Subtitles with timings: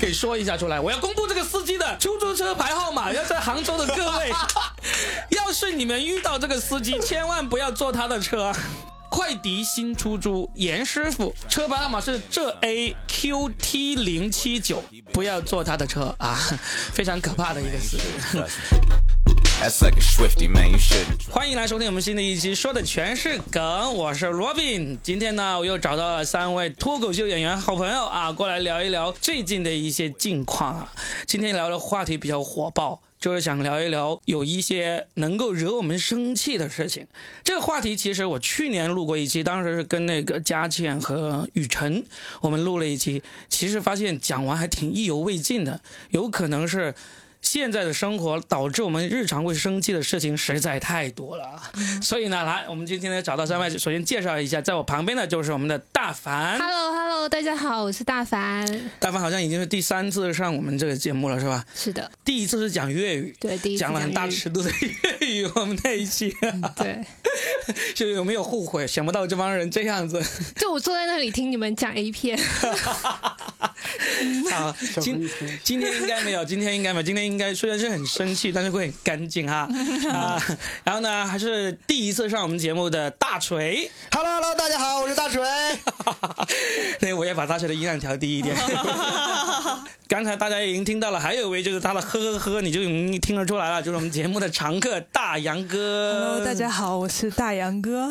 [0.00, 0.80] 给说一下出来。
[0.80, 4.30] 我要公布这个司机的出租车牌号码，要在杭州的各位，
[5.30, 8.52] 要是你们遇到这个司机，千万不要坐他的车。
[9.10, 16.38] 快迪新出租，严师傅，车牌号码是浙 A Q T 零七九，不要坐他的车啊，
[16.94, 18.04] 非常可怕的一个司机。
[21.28, 24.98] 欢迎来收听我们新的一期，说的全是梗，我是罗宾。
[25.02, 30.90] 今天呢，我又找到了三位脱口秀演员好朋友啊，过来聊一聊最近的一些近况啊。
[31.26, 33.02] 今天聊的话题比较火爆。
[33.20, 37.06] 就是想聊一聊有一些能够惹我们生气的事情。
[37.44, 42.02] 这个话题其实我去年录过一期，当时是跟那个佳倩和雨辰
[42.40, 46.94] 我们录了一期，其实发现讲完还挺意犹未尽的，有可能是。
[47.42, 51.60] 现在的生活导致我们日常会生气的事情实在太多了，
[52.02, 56.58] 所以呢，来，我们今天呢找到三位，首先介绍一下，在我旁边的就是我们的大凡。
[56.58, 58.90] Hello Hello，大家好，我是大凡。
[58.98, 61.64] 大凡好像已经是第三次上我们这个节目了，是吧？
[61.74, 66.34] 是的，第一次是讲粤语，对，第一次讲了很大尺度的粤语，我们那一期，
[66.76, 67.04] 对，
[67.96, 68.86] 就有没有后悔？
[68.86, 70.22] 想不到这帮人这样子
[70.56, 72.38] 就我坐在那里听你们讲 A 片，
[74.52, 74.76] 啊！
[75.00, 75.28] 今
[75.64, 79.68] 今天应该没有，今天应该没有，今天应该虽然是很生气，但是会很干净哈
[80.12, 80.42] 啊！
[80.82, 83.90] 然后呢，还是第一次上我们节目的大锤。
[84.10, 85.40] Hello Hello，大家好，我是大锤。
[87.00, 88.56] 那，我也把大锤的音量调低一点。
[90.10, 96.12] 刚才大家已经听到了，还有一位就是他的呵呵呵，你就已经听得出来了，就是我们节目的常客大杨哥。
[96.14, 98.10] Hello，大家好，我是大杨哥。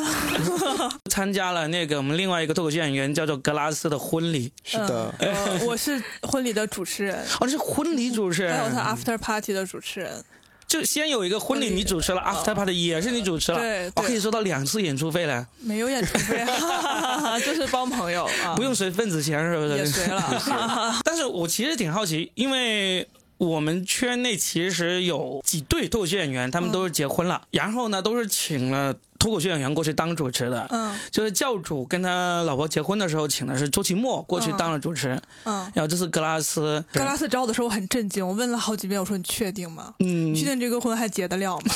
[1.12, 8.58] 参加了那个我们另外一个脱口秀演员叫做格拉斯的婚礼，是的，呃，我是婚礼的主持人，哦，是婚礼主持人。
[8.58, 10.24] 还有他 after party 的主持人。
[10.70, 16.46] 就先有一个婚礼你主持了，after party 也是你主持了，我可以收到两次演出费了，没有演出费，
[17.44, 19.78] 就是帮朋友啊，不用随份子钱是不是？
[19.78, 21.00] 也随了。
[21.04, 23.06] 但是我其实挺好奇，因为
[23.40, 30.68] 我们圈内其实有几对脱口秀演员，他们都是结婚了，然后呢都是请了脱口秀演员过去当主持的。
[30.70, 30.94] 嗯。
[31.10, 39.94] 就是教主跟他老婆结婚的时候，请的是周奇墨过去当了主持，嗯，然后这是格拉斯，格拉斯找我的时候我很震惊，我问了好几遍，我说你确定吗？
[40.00, 40.34] 嗯。
[40.34, 41.74] 你确定这个婚还结得了吗？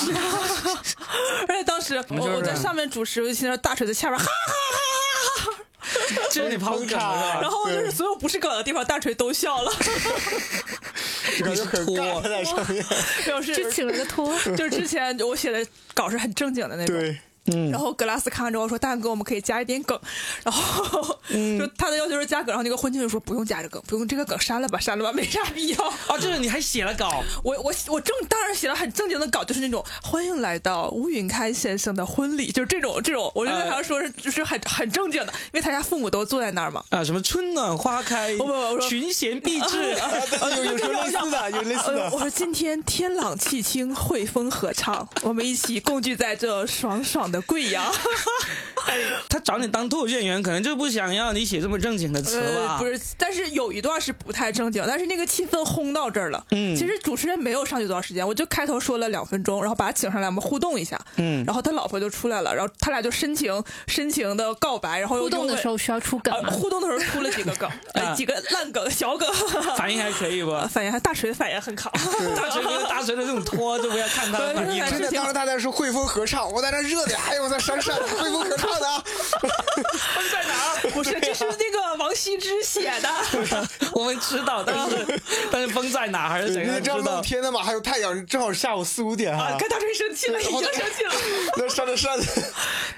[1.47, 5.02] 而且当时我我在上面主持，我就听到大锤在下边哈哈哈哈哈哈，
[6.31, 7.39] 就是你抛梗了是吧？
[7.41, 9.71] 然后就是所有不是梗的地方，大锤都笑了。
[11.37, 12.83] 这 个就很尬在上面。
[13.25, 14.33] 就是就请了个托。
[14.55, 17.19] 就是之前我写的稿是很正经的那种，对，
[17.51, 19.99] 嗯然后格拉斯看完之后说：“大哥，我们可以加一点梗。”
[20.43, 25.85] 然后 就他的要求是加梗，然后那个婚庆就说：“不用加这梗，不用这个梗，删了吧，删了吧，没啥必要。
[26.07, 36.83] 哦，就是你还写了稿，”我我我正当然写了很正经的稿，就是那种欢迎来到吴云开先生的婚礼，就是这种这种，我就跟他说是就是很很正经的，因为他家父母都坐在那儿嘛。
[36.89, 39.95] 啊，什么春暖花开 不不我，说群贤毕至，
[40.55, 42.19] 有有说类似的，有类似呃，的我。
[42.19, 47.83] 说今天天朗气清，惠风和畅，我们一起共聚在这爽爽的贵阳。
[49.29, 52.75] 他找你当脱口秀演员，可能就不想要你写这么正经的词吧？
[52.75, 56.45] 呃，不是，但是有一段是不太正经，但是那个气氛轰到这儿了。
[56.51, 60.99] 嗯其实主持人没有上去多长时间，我就开头说了两分钟，然后把他请上来，我们互动一下。
[61.15, 65.73] 嗯然后他老婆就出来了，然后他俩就深情深情的告白，然后互动的时候。
[65.77, 67.69] 需要出梗呃，互动的时候出了几个梗，
[68.15, 69.27] 几个烂梗、小梗，
[69.75, 70.51] 反应还可以不？
[70.67, 71.91] 反应还大锤反应很好。
[72.35, 74.91] 大锤跟大锤的这种拖，就不要看他的反应对。
[74.91, 79.03] 真的，当时他在说汇丰合唱，我在那热的，哎呦，我在闪闪，汇丰合唱的啊。
[80.15, 80.89] 分在哪儿？
[80.93, 83.09] 不是，这是那个王羲之写的。
[83.93, 86.73] 我们知道，但是但是风在哪还是怎样？
[86.73, 89.57] 那这样知道露天的嘛，还有太阳，正好下午四五点啊哈，。
[89.59, 91.13] 看大锤生气了，已经生气了。
[91.57, 92.43] 那扇着扇子，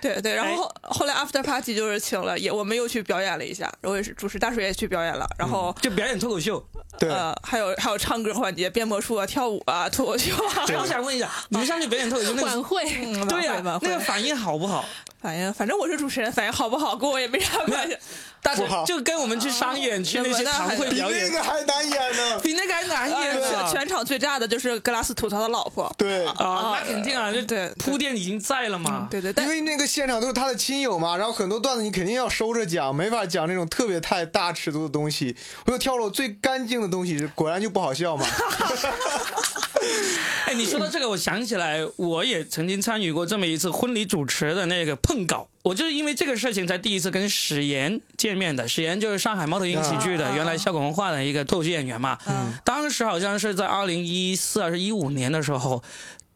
[0.01, 6.63] 对对，然后哎后后来 after party 就是请了，也我们又去表演了一下，我也是主持大水也去表演了，然后、就表演脱口秀。
[6.97, 10.31] 对，呃还有还有唱歌环节，变魔术啊、跳舞啊、脱口秀
[10.79, 14.85] 我想问一下，你们上去表演脱口秀那个，晚会，嗯对呀晚会晚，会那个反应好不好？
[15.21, 17.97] 反应反正我是主持人，反应好不好跟我也没啥关系。
[18.45, 22.39] 但是不好就跟我们去商演去那些常会比那表演，个还难演呢。
[22.43, 23.41] 比那个还难演
[23.71, 29.07] 全场最炸的就是格拉斯吐槽他老婆，对，啊，那肯定啊，这对对铺垫已经在了嘛。
[29.09, 35.35] 对对，因为那个现场都是他的亲友嘛，然后很多段子你肯定要收着讲，没法讲那种特别太大尺度的东西。
[35.65, 38.27] 我又挑了我最干净的东西，果然就不好笑嘛。
[40.45, 45.47] 哎，你说到这个，我想起来，我也曾经参与过这么一次婚礼主持的那个碰稿。
[45.65, 48.67] 我就是因为这个事情才第一次跟史岩见面的。
[48.67, 52.19] 史岩就是上海猫头鹰喜剧的，啊原来效果文化的一个脱口秀演员嘛。
[52.63, 55.81] 当时好像是在二零一四还是一五年的时候，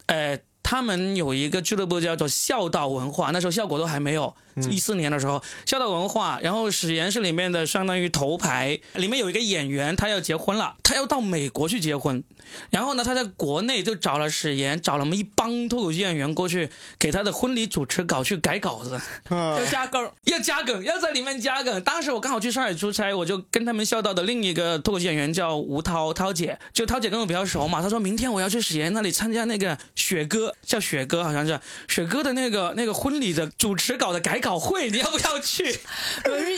[0.06, 4.34] 呃，他们有一个俱乐部叫做孝道文化，那时候效果都还没有。
[4.70, 12.22] 一四年的时候，孝道文化，然后史岩是里面的相当于头牌，里面有一个演员，他要结婚了，他要到美国去结婚，
[12.70, 16.68] 然后呢，他在国内就找了史岩，找了我们一帮脱口秀演员过去
[16.98, 21.80] 给他的婚礼主持稿去改稿子，啊就加梗，要加梗，要在里面加梗。
[21.82, 31.60] 当时我刚好去上海出差，我就跟他们笑道的另一个脱口秀演员叫吴涛，涛姐，就涛姐跟我比较熟嘛，她说明天我要去史岩那里参加那个雪哥，叫雪哥好像是。
[31.88, 35.64] 雪哥的那个那个婚礼的主持稿的改搞会，你要不要去？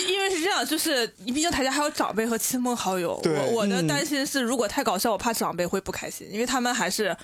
[0.09, 7.17] 因为是这样，就是你毕竟台下还有长辈和亲朋好友，我我的担心是如果太搞笑，我怕长辈会不开心，因为他们还是。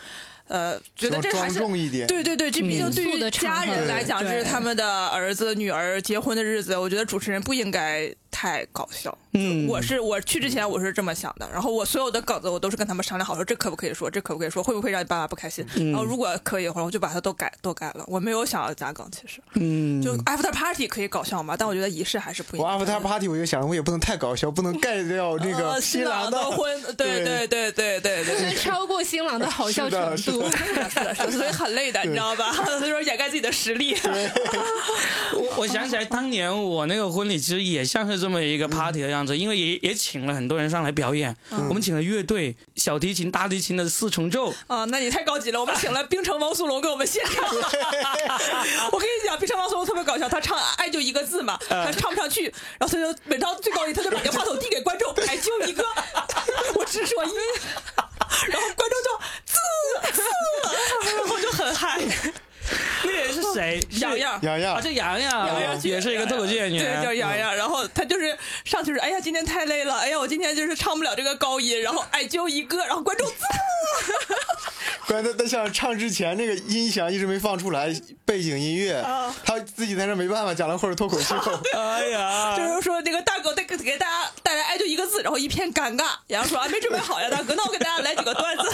[0.48, 2.06] 呃，觉得这还是重一点。
[2.06, 9.16] 对对对，这毕竟对于家人来讲，这是他们的儿子女儿结婚的日子，我觉得主持人不应该太搞笑。
[9.34, 15.64] 嗯我是我去之前我是这么想的，然后我所有的稿子我都是跟他们商量好，说这可不可以说，这可不可以说，会不会让你爸爸不开心？
[15.76, 18.04] 然后如果可以的话，我就把它都改都改了。
[18.06, 22.68] 我没有想要加梗，其实嗯，就 after party 可以搞笑嘛，但我觉得仪式还是不应我。
[22.68, 28.54] after party 我就想，我也不能太搞笑，不能盖掉那个呃新郎的婚，对对对对对对对。
[28.56, 30.37] 超过新郎的好笑程度。
[30.50, 32.52] 是的，是的，是的，所以很累的，你知道吧？
[32.78, 33.96] 所以说掩盖自己的实力。
[35.32, 41.34] 我 我想起来，当年我那个婚礼其实也像是这么一个 party 的样子，因为也也请了很多人上来表演，
[41.68, 45.60] 我们请了乐队、小提琴、大提琴的四重奏，啊，那你太高级了！
[45.60, 47.44] 我们请了冰城汪苏泷给我们献唱。
[48.92, 52.44] 我跟你讲，冰城汪苏泷特别搞笑，他唱“爱就一个字”嘛，他唱不上去，
[52.78, 55.84] 然后他就每到最高音，他就把电话筒递给观众，“哎就一个”，
[56.74, 57.32] 我只说音，
[58.48, 59.58] 然后观众就滋
[60.12, 60.22] 滋，
[61.16, 62.00] 然后就很嗨。
[63.04, 63.80] 那个人是谁？
[63.90, 67.54] 是洋洋洋洋啊，这洋洋，洋洋也是一个脱口秀演员，对，叫洋洋。
[67.56, 73.34] 然后他就是上去说，哎呀，今天太累了，哎呀，我今天就是唱不了这个高音，然后哎就一个，然后观众 滋，
[75.06, 77.92] 关键他他想唱之前那个音响一直没放出来，
[78.24, 81.34] 背景音乐，啊他自己在那没办法讲了会儿脱口秀。
[81.74, 88.64] 哎呀，就是说那个大哥带给给大家带来哎就一个字，然后一片尴尬，然后说啊没准备好呀，大哥，那我给大家来几个段子，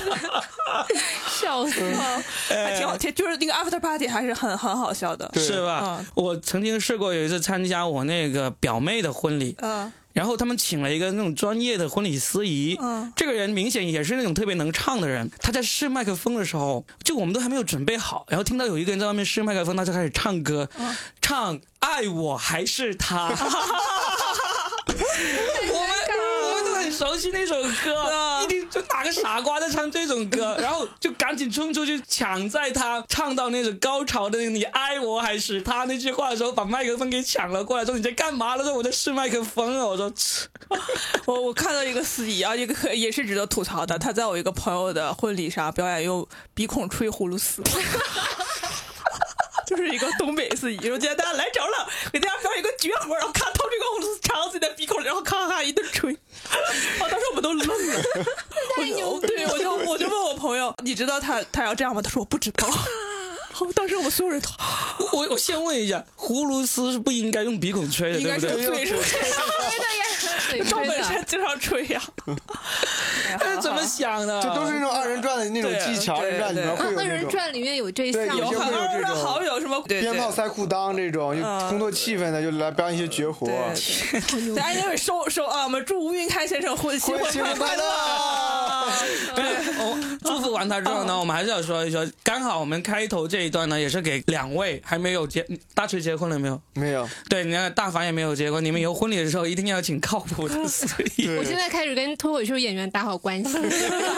[1.40, 1.80] 笑死。
[1.80, 2.22] 了！
[2.48, 5.98] 还挺好听，就是那个 after party 还是很很好笑的，是吧？
[6.00, 6.06] 嗯？
[6.14, 9.92] 我曾经试过有一次参加我那个表妹的婚礼，嗯。
[10.14, 13.12] 然后他们请了一个那种专业的婚礼司仪，嗯。
[13.14, 15.30] 这个人明显也是那种特别能唱的人。
[15.40, 20.96] 他在试麦克风的时候，就我们都还没有准备好，然后听到有一个人在外面试麦克风，他就开始唱歌，嗯。
[21.20, 23.28] 唱爱我还是他。
[24.86, 25.90] 我们
[26.44, 38.56] 我们都很熟悉那首歌，啊一定就哪个傻瓜在唱这种歌， 然后就赶紧冲出去抢在他唱到那种高潮的“你爱我还是他”那句话的时候，把麦克风给抢了过来，说你在干嘛？
[38.56, 40.12] 他说我在试麦克风啊，我说。
[41.26, 47.62] 我我看到一个司仪啊，一个也是值得吐槽的，他在我一个朋友的婚礼上表演用鼻孔吹葫芦丝。
[49.76, 56.16] 就是一个东北司仪，我今天大家来着了，给大家表演一个绝活，然后咔掏这个葫芦丝插到自己的鼻孔里，然后咔咔一顿吹，
[56.98, 57.74] 然后当时我们都愣了，
[58.78, 62.00] 我就对我就我就问我朋友，你知道他他要这样吗？
[62.00, 62.68] 他说我不知道。
[63.54, 64.48] 然后当时我们所有人都
[65.16, 68.84] 我我先问一下，葫芦丝是不应该用鼻孔吹的，应该对不对？
[68.84, 69.44] 是嘴上，
[70.50, 72.02] 对赵本山经常吹呀。
[73.38, 74.42] 他是怎么想的？
[74.42, 81.68] 这都是那种二人转的那种技巧，二人转里面会啊二人有那种转里面有这项有对有些会有好有什么鞭炮塞裤裆这种，就嗯。
[81.68, 83.46] 工作气氛的，就来表演一些绝活。
[83.46, 83.54] 对
[84.52, 87.84] 对，哎，那位收收啊，我们祝吴云开先生婚新婚快快乐！
[89.36, 89.44] 对，
[89.78, 96.60] 我 祝福完他之后呢，我们还是要说一说，刚好我们开头这一段呢，也是给两位还没有结大锤结婚了没有？
[96.74, 100.86] 没有，对，你看大凡也没有结婚，你们以后婚礼的时候一定要请靠谱的 司
[101.16, 101.28] 仪。
[101.36, 103.56] 我现在开始跟脱口秀演员打好关系，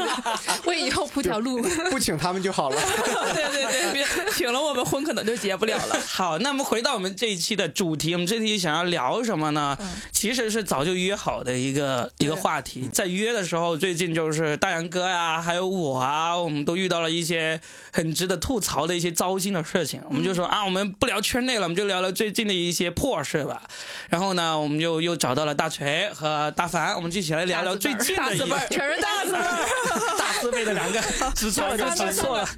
[0.66, 1.60] 为以后铺条路。
[1.90, 2.76] 不请他们就好了。
[3.34, 6.00] 对对对，别请了我们婚可能就结不了了。
[6.06, 9.76] 好，那么回到我们这一期的主题，我们这期想要聊什么呢？
[10.12, 17.60] 其实是早就约好的一个一个话题，在约的时候，最近就是大杨哥呀、还有我啊，我们都遇到了一些
[17.92, 23.62] 很值得吐槽的一些糟心的事情，我们就说啊，我们不聊圈内了，我们就聊聊最近的一些破事吧。
[24.10, 31.00] 然后呢，我们就又找到了大锤和大凡，我们就一起来聊聊最近的一些 全是大字辈儿，大字辈的两个，
[31.34, 32.48] 指错了就指错了，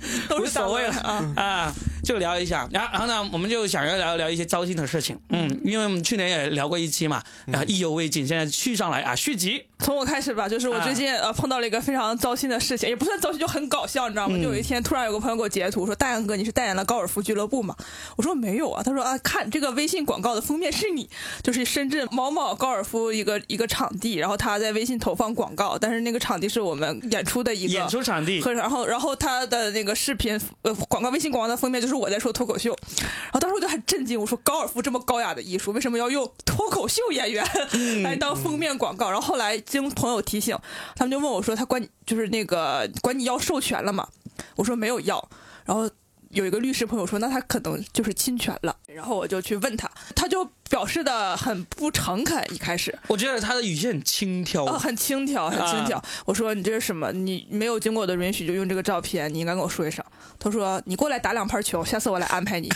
[0.41, 0.95] 无所谓了。
[0.99, 1.33] 啊。
[1.37, 1.73] 啊，
[2.09, 2.67] 就聊一下。
[2.73, 9.67] 然后然后呢，我们就想要聊一聊一些糟心的事情，嗯，因为我们去年也聊过一期嘛，然后意犹未尽，现在续上来啊，续集。
[9.81, 14.37] 从我开始吧，就是我最近呃碰到了一个非常糟心的事情，也不算糟心，就很搞笑，你知道吗？
[14.39, 17.77] 就有一天突然有个朋友给我截图说：“大杨哥，你是代言了高尔夫俱乐部吗？”
[18.17, 18.83] 我说没有啊。
[18.83, 21.09] 他说啊，看这个微信广告的封面是你，
[21.43, 37.45] 就是深圳某某高尔夫一个一个场地，然后他在微信投放广告，但是那个场地是我们演出的一个演出场地和然后然后他的那个视频呃广告微信广告的封面就是我在说脱口秀，然后当时我就很震惊，我说高尔夫这么高雅的艺术，为什么要用脱口秀演员
[38.05, 39.11] 来当封面广告？
[39.11, 40.57] 然后后来经朋友提醒，
[40.95, 44.09] 他们就问我说他管你就是那个管你要授权了吗？
[44.57, 45.29] 我说没有要，
[45.65, 45.91] 然后。
[46.31, 55.95] 有一个律师朋友说，那他可能就是侵权了，然后我就去问他，他就表示的很不诚恳，一开始，我觉得他的语气很轻佻，啊，很轻佻，很轻佻。
[55.95, 57.11] 啊我说你这是什么？
[57.13, 60.05] 你没有经过我的允许就用这个照片，你应该跟我说一声。
[60.39, 62.71] 他说你过来打两盘球，下次我来安排你。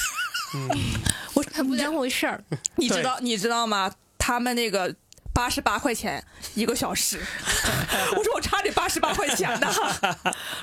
[1.52, 2.42] 很不当回事儿。
[2.76, 3.92] 你知道你知道吗？
[4.18, 4.94] 他们那个
[5.32, 6.22] 八十八块钱
[6.54, 7.18] 一个小时，
[8.16, 9.68] 我说我差这八十八块钱呢。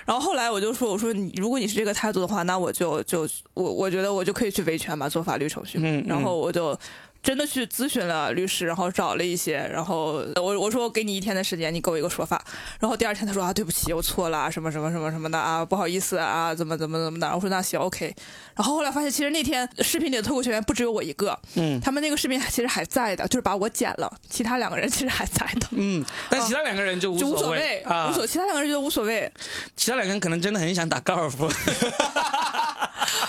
[0.06, 5.78] 然后后来我就说，我说你如果你是这个态度的话，那我就就我我觉得我就可以去维权嘛，做法律程序。
[5.80, 6.78] 嗯嗯然后我就。
[7.22, 12.44] 真的去咨询了律师，然后找了一些，然后我我说我给你一天的时间，你给我一个说法。
[12.80, 17.30] 然后第二天他说啊对不起，我错了啊，什么什么什么什么的啊，不好意思啊，怎么怎么怎么的。
[17.36, 18.16] 我说那行 OK。
[18.56, 29.32] 然后后来发现其实那天 视频里的脱口秀员不只有我一个，嗯他们那个视频其实还在的，就是把我剪了，其他两个人其实还在的，嗯，但其他两个人就无所谓啊无，所其他两个人觉得无所谓。
[29.76, 31.48] 其他两个人可能真的很想打高尔夫，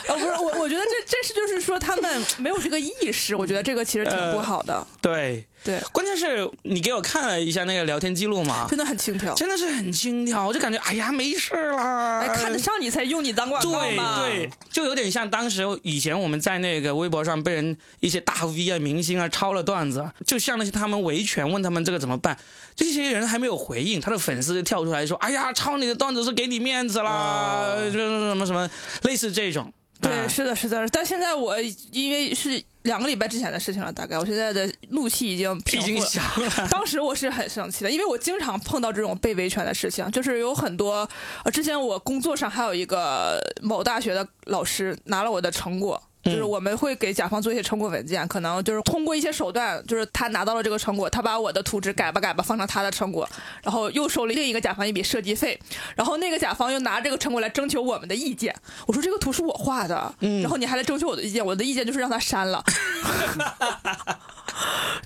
[0.09, 9.35] 呃，不是我，我觉得这这是就是说他们没有这个意识，我觉得这个其实挺不好的，对，对，关键是你给我看了一下那个聊天记录嘛，真的很轻佻。
[9.35, 14.21] 真的是很轻佻，我就感觉哎呀没事啦，哎，看得上你才用你当广告对嘛。
[14.21, 22.37] 对，就有点像当时以前我们在那个微博上被人一些大 V 啊、明星啊抄了段子，就像那些他们维权问他们这个怎么办，
[22.75, 28.69] 这些人还没有回应，他的粉丝就跳出来说：“哎呀，抄你的段子是给你面子啦，就是什么什么
[29.03, 30.87] 类似这种。”对，啊是的，是的。
[30.89, 31.61] 但现在我
[31.93, 41.09] 因为是两个礼拜之前的事情了，大概我现在的怒气已经已经平复了，当时我是很生气的，因为我经常碰到这种被维权的事情，就是有很多，
[41.45, 46.03] 呃，之前我工作上还有一个某大学的老师拿了我的成果。
[46.23, 53.29] 就是我们会给甲方做一些成果文件，可能就是通过一些手段，就是他拿到了这个成果，他把我的图纸改吧改吧放成他的成果，
[53.63, 55.59] 然后又收了另一个甲方一笔设计费，
[55.97, 58.55] 然后那个甲方又拿这个成果来征求我们的意见。
[58.87, 62.63] 我说这个图是我画的，然后你还来征求我的意见，我的意见就是让他删了。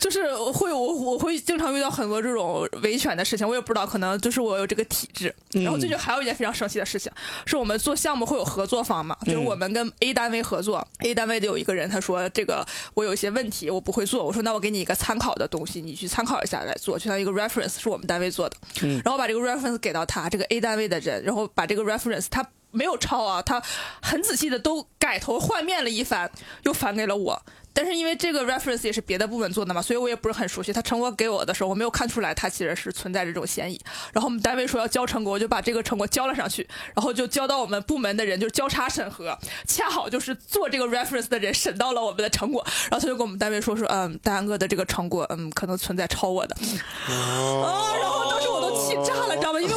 [0.01, 5.33] 就是会我我会经常遇到很多这种维权的事情，我也不知道，可能就是我有这个体质。
[5.53, 7.13] 然后最近还有一件非常生气的事情，
[7.47, 18.57] 是我们做项目会有合作方嘛，就是我们跟 A 单位合作、a 单位的有一个人他说这个我有一些问题我不会做，我说那我给你一个参考的东西，你去参考一下来做，就像一个 reference 是我们单位做的，
[19.05, 22.47] 然后把这个 reference 给到他这个 A 单位的人，然后把这个 reference 他。
[22.77, 23.63] 没有抄啊，他
[24.03, 26.29] 很仔细的都改头换面了一番，
[26.65, 27.41] 又返给了我。
[27.75, 30.73] 但是因为这个 reference 也是别的部门做的嘛，所以我也不是很熟悉。
[30.73, 33.79] 他成果给我的时候，我没有看出来他其实是存在这种嫌疑。
[34.13, 39.37] 然后我们单位说要交成果，我就把这个成果交了上去，然后就交到我们部门的人，就是交叉审核。
[39.67, 46.55] 恰好就是做这个 reference 的人审到了我们的成果，然后他就跟我们单位说说，嗯，大安哥的这个成果，嗯，可能存在抄我的。
[47.09, 49.61] 啊，然后当时我都气炸了，你知道吗？
[49.61, 49.74] 因为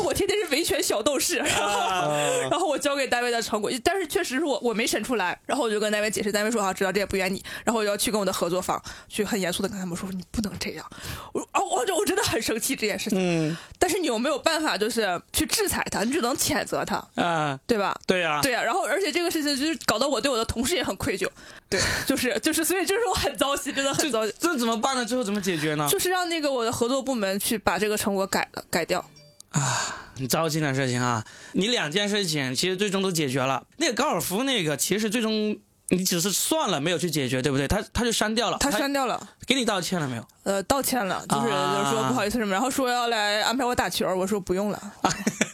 [0.57, 2.11] 维权小斗士，然后
[2.49, 10.85] 然后我交给单位的成果，但是确实是我我没审出来，然后我就跟单位解释，单位说啊，知道这也不怨你，然后我要去跟我的合作方去很严肃的跟他们说，你不能这样，
[11.33, 17.95] 我啊我我真的很生气这件事情，嗯但是你有没有办法就是去制裁他，你只能谴责他，啊，对吧？
[18.07, 21.27] 对啊，对呀、然后而且这个事情就是搞得我对我的同事也很愧疚，
[21.69, 25.05] 对， 就是就是，所以就是我很糟心，真的很糟心，这怎么办呢？
[25.05, 25.87] 最后怎么解决呢？
[25.91, 29.03] 就是让那个我的合作部门去把这个成果改了改掉。
[29.51, 31.23] 很糟心的事情啊！
[31.53, 33.63] 你两件事情其实最终都解决了。
[33.77, 35.57] 那个高尔夫那个，其实最终
[35.89, 37.67] 你只是算了，没有去解决，对不对？
[37.67, 40.27] 他他就删掉了，他删掉了，给你道歉了没有？
[40.43, 44.93] 呃，道歉了，就是、啊就是说不好意思什么，然后说要来安排我打球，我说不用了。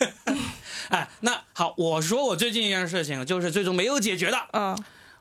[0.89, 4.75] 哎，那好，我说我最近一件事情就是最终没有解决的，啊，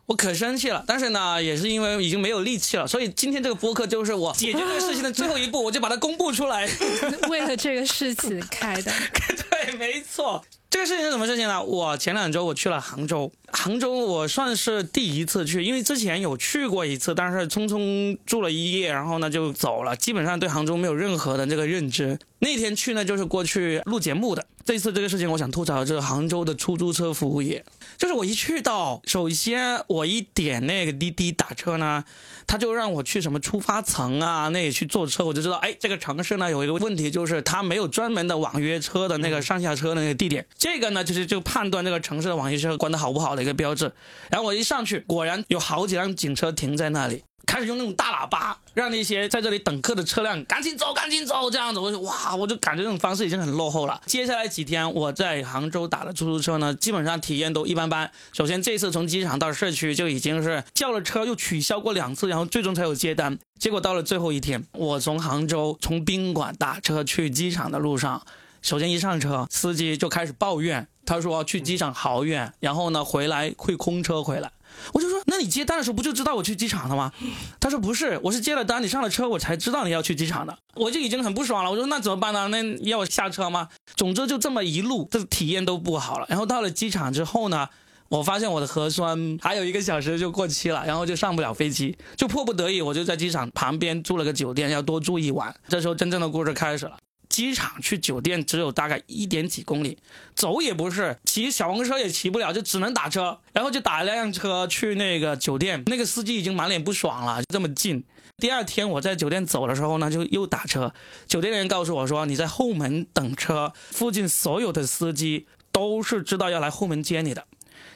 [0.06, 0.84] 我可生气了。
[0.86, 6.68] 但是呢，也是因为已经没有力气了，所以今天这个播客就是我解决这个事情的最后一步，我就把它公布出来。
[7.28, 8.92] 为了这个事情开的，
[9.50, 10.44] 对，没错。
[10.70, 11.62] 这个事情是什么事情呢？
[11.62, 22.18] 我前两周我去了杭州，杭州我算是第一次去，因为之前有去过一次，但是匆匆住了一夜，然后呢就走了，基本上对杭州没有任何的这个认知。
[22.38, 24.46] 那天去呢，就是过去录节目的。
[24.64, 27.62] 这次这个事情，我想吐槽的就是杭州的出租车服务业，
[28.02, 32.02] 就是我一去到，首先我一点那个滴滴打车呢，
[32.48, 43.92] 他就让我去什么出发层啊，那里去坐车，我就知道，哎，这个城市呢有一个问题，就是它没有专门的网约车的那个上下车的那个地点，这个呢就是就判断这个城市的网约车管的好不好的一个标志。
[44.28, 47.22] 然后我一上去，果然有好几辆警车停在那里。
[47.46, 54.00] 开始用那种大喇叭，让那些在这里等客的车辆赶紧走，赶紧走，这样子，我就哇，我就感觉这种方式已经很落后了。
[54.06, 58.10] 接下来几天我在杭州打的出租车呢，基本上体验都一般般。
[58.32, 61.02] 首先这次从机场到市区就已经是叫了。
[61.02, 63.36] 车又取消过两次，然后最终才有接单。
[63.58, 64.02] 结果到了。
[64.02, 68.22] 最后一天，我从杭州从宾馆打车去机场的路上，
[68.60, 74.50] 首先一上车，司机就开始抱怨，他说去机场好远，然后呢回来会空车回来。
[74.92, 77.12] 我就说，那你接单的时候不就知道我去机场了吗？
[77.60, 81.70] 他说不是，我是接了单，你上了车我才知道你要去机场的，我就已经很不爽了。
[81.70, 82.48] 我说那怎么办呢？
[82.48, 83.68] 那要我下车吗？
[83.96, 86.26] 总之就这么一路，这体验都不好了。
[86.28, 87.68] 然后到了机场之后呢，
[88.08, 95.54] 我发现我的核酸还有一个小时就过期了，然后就上不了飞机，就迫不得已我就在机场旁边住了个酒店，要多住一晚。
[95.68, 96.96] 这时候真正的故事开始了。
[97.32, 99.96] 机场去酒店只有大概一点几公里，
[100.34, 103.38] 走也不是，骑小黄车也骑不了，就只能打车。
[103.54, 108.04] 然后就打了辆车去那个酒店，那个司机已经满脸不爽了，就这么近。
[108.36, 110.92] 第二天我在酒店走的时候呢，就又打车，
[111.26, 117.46] 酒店的人告诉我说你在后门等车，附近所有的司机都是知道要来后门接你的。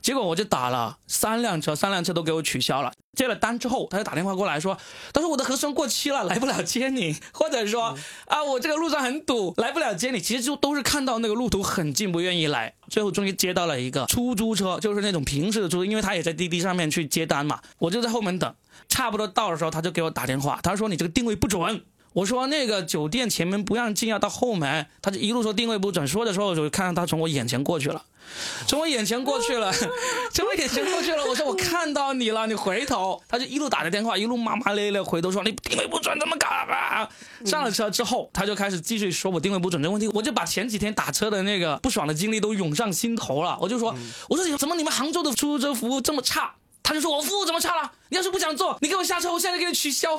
[0.06, 2.92] 结果我就打了三辆车，三辆车都给我取消了。
[3.16, 4.78] 接了单之后，他就打电话过来说
[5.12, 12.72] ：“他说我的核酸过期了，来不了接你， 或者说啊，我这个路上很堵，来不了接你。”其实就都是看到那个路途很近，不愿意来。
[12.88, 17.60] 最后终于接到了一个出租车，就是那种平时的出租，因为他也在滴滴上面去接单嘛。
[17.78, 18.54] 我就在后门等，
[18.88, 21.82] 差不多到的时候，他就给我打电话，他说：“你这个定位不准。”
[22.16, 24.86] 我说那个酒店前门不让进，要到后门。
[25.02, 28.02] 他就一路说定位不准，说的时候我就看到他从我眼前过去了，
[28.66, 29.70] 从我眼前过去了，
[30.32, 31.22] 从我眼前过去了。
[31.26, 33.22] 我说我看到你了，你回头。
[33.28, 37.06] 他就一路打着电话，一路骂骂咧咧，回头说你定位不准，怎么搞啊？
[37.44, 40.08] 上了车之后，他就开始继续说我定位不准这个问题。
[40.14, 43.58] 我就把前几天打车的那个不爽的经历都涌上心头了。
[43.60, 43.94] 我就说，
[44.30, 46.54] 我说怎么你们杭州的出租车服务这么差？
[46.86, 47.90] 他就说我服务怎么差了？
[48.10, 50.16] 你要是不想做，你给我下车，我现在给你取消。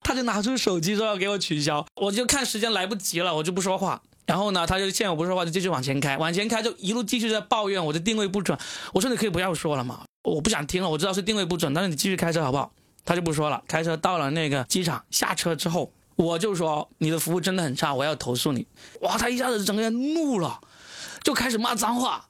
[0.00, 4.00] 他就拿出手机说要给我取消，我就看时间来不及了，我就不说话。
[4.24, 8.58] 然后呢，他就见我不说话，就继续往前开，往前开就一路继续在抱怨我的定位不准。
[8.94, 12.72] 我说你可以不要说了嘛，我不想听了，我知道是定位不准，但是你继续开车好不好？
[13.04, 18.66] 他就不说了，开车到了那个机场，下车之后我就说你的服务真的很差，我要投诉你。
[19.02, 20.58] 哇，他一下子整个人怒了，
[21.22, 22.24] 就开始骂脏话。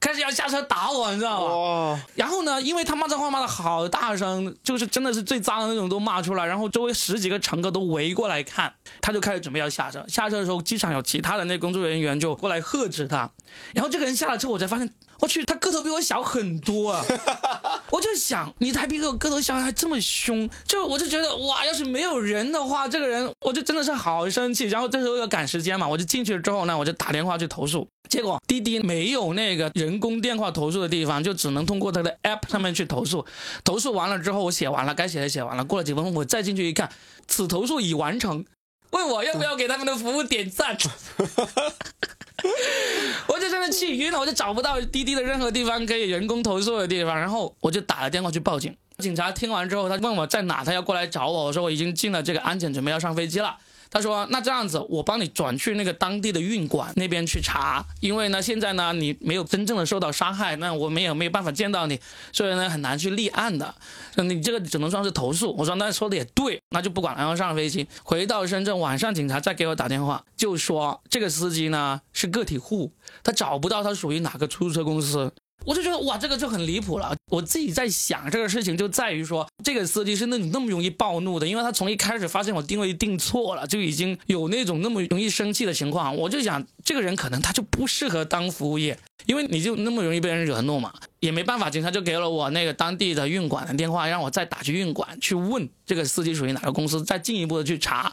[0.00, 1.54] 开始要下车打我，你知道吗？
[1.54, 10.02] 哇，然后呢，因为他骂脏话骂的好大声，就是真的是最脏的那种都骂出来，然后周围十几个乘客都围过来看，他就开始准备要下车。
[10.08, 13.30] 下车的时候，机场有其他的那工作人员就过来喝止他，
[13.74, 17.04] 然后这个人下了车，我才发现，我去，他个头比我小很多啊！
[17.90, 24.66] 我就想，你还比我个头小，还这么凶，就我就觉得哇，要是没有人的话，这个人我就真的是好生气。
[24.68, 27.86] 然后这时候要赶时间嘛，我就进去了之后呢，我就打电话去投诉。
[28.08, 33.24] 结果滴滴没有那个人工电话投诉的地方，就只能通过他的 app 上面去投诉。
[33.62, 35.64] 投诉完了之后，我写完了，该写的写完了。
[35.64, 36.90] 过了几分钟，我再进去一看，
[37.28, 38.44] 此投诉已完成。
[38.90, 40.76] 问我要不要给他们的服务点赞？
[43.28, 48.76] 我就真的气晕了，我就找不到滴滴的任何地方可以人工投诉的地方，然后我就打了电话去报警。
[48.98, 51.44] 警察听完之后，他问我在哪，他要过来找我。
[51.44, 53.56] 我说我已经进了这个安检，准备要上飞机了。
[53.90, 61.98] 他说：“那这样子，我帮你转去那个当地的运管那边去查，因为呢，现在呢你没有真正的受到伤害，那我们也没有办法见到你，
[62.32, 63.74] 所以呢很难去立案的。
[64.14, 72.92] 你这个只能算是投诉。”我说：“那说的也对，那就不管了。”然后上飞机，回到深圳，晚上警察再给我打电话，就说这个司机呢是个体户，
[73.24, 75.32] 他找不到他属于哪个出租车公司。
[75.64, 77.14] 我就觉得哇，这个就很离谱了。
[77.30, 86.16] 我自己在想这个事情，就在于说这个司机是那种那么容易暴怒的，因为他从一开始发现我定位定错了，就已经有那种那么容易生气的情况。
[86.16, 91.68] 我就想，这个人可能他就不适合当服务业，因为你就那么容易被人惹怒嘛，也没办法。
[91.68, 98.12] 警察就给了我那个当地的运管的电话，让我再打去运管去问这个司机属于哪个公司，再进一步的去查。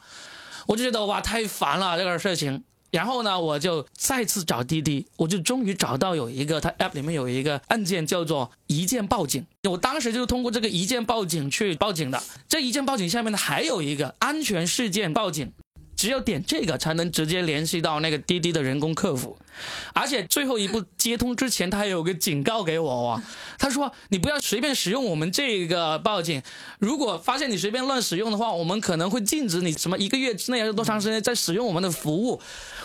[0.68, 2.64] 我就觉得哇，太烦了这个事情。
[2.92, 9.46] 然后呢，我就再次找滴滴，我就终于找到有一个，它 app 里面有一个按键叫做一键报警。
[9.70, 12.22] 我当时就是通过这个一键报警去报警的。
[12.48, 15.52] 这一键报警下面呢还有一个安全事件报警。
[15.98, 19.36] 只有点这个才能直接联系到那个滴滴的人工客服，
[19.94, 23.22] 而且最后一步接通之前，他还有个警告给我哦，
[23.58, 26.42] 他说你不要随便使用我们这个报警，
[26.78, 32.40] 如果发现你随便乱使用的话，我们可能会禁止你什么一个月之内还是多长时间再使用我们的服务。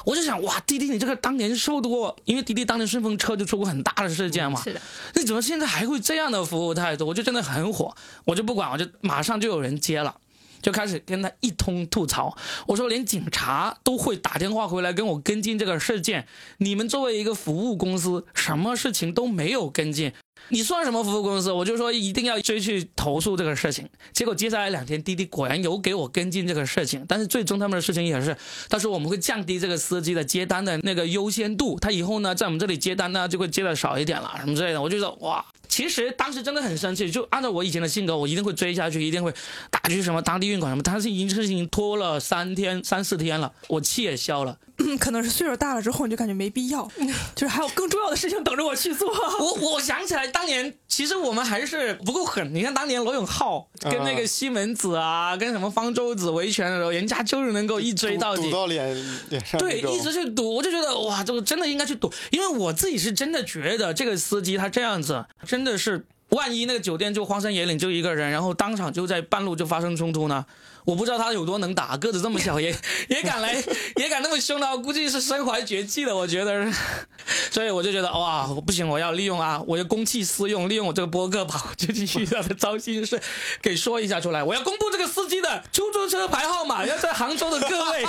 [0.07, 4.81] 我就想哇，滴滴你这个当年受过，因为滴滴当年顺风车就出过很大的事件嘛，是的，
[5.15, 7.07] 你怎么现在还会这样的服务态度？
[7.07, 7.95] 我就真的很火，
[8.25, 10.17] 我就不管，我就马上就有人接了。
[10.63, 12.35] 就开始跟他一通吐槽，
[12.67, 16.27] 我说连警察都会打电话回来跟我跟进这个事件，
[16.59, 20.13] 你们作为一个服务公司，什么事情都没有跟进，
[20.49, 21.51] 你算什么服务公司？
[21.51, 23.89] 我就说一定要追去投诉这个事情。
[24.13, 28.37] 结果接下来两天，滴滴果然有给我跟进这个事情，但是最终他们的事情也是，
[28.69, 34.83] 他说我们会降低这个司机的接单的那个优先度，他以后呢在我们这里接单呢就会接的少一点了，什么之类的。
[34.83, 39.33] 我就说哇，其实当时真的很生气，就按照我以前的性格，我一定会追下去，一定会
[39.71, 44.59] 打去什么当地运管什么，但是已经事情拖了三天三四天了，我气也消了。
[44.93, 46.89] 嗯可能是岁数大了之后，你就感觉没必要，
[47.35, 49.11] 就是还有更重要的事情等着我去做。
[49.41, 52.55] 我 我想起来，当年其实我们还是不够狠。
[52.55, 58.51] 你看当年罗永浩跟那个西门子啊，跟什么方舟子维权的时候，人家就是能够一追到底堵。
[58.51, 58.95] 到脸
[59.31, 70.45] 脸上对，一直去赌，我就觉得哇，这个真的应该去赌，因为我自己是真的觉得这个司机他这样子真的是，万一那个酒店就荒山野岭就一个人，然后当场就在半路就发生冲突呢？
[70.85, 72.75] 我不知道他有多能打，个子这么小也
[73.09, 73.55] 也敢来，
[73.97, 76.67] 也敢那么凶的，我估计是身怀绝技的，我觉得。
[77.53, 83.21] 所以我就觉得哇，我不行，我要利用啊，我要公器私用，利用我这个播客把我最近遇到的糟心事
[83.61, 84.43] 给说一下出来。
[84.43, 88.03] 我要公布这个司机的出租车牌号码，要在杭州的各位，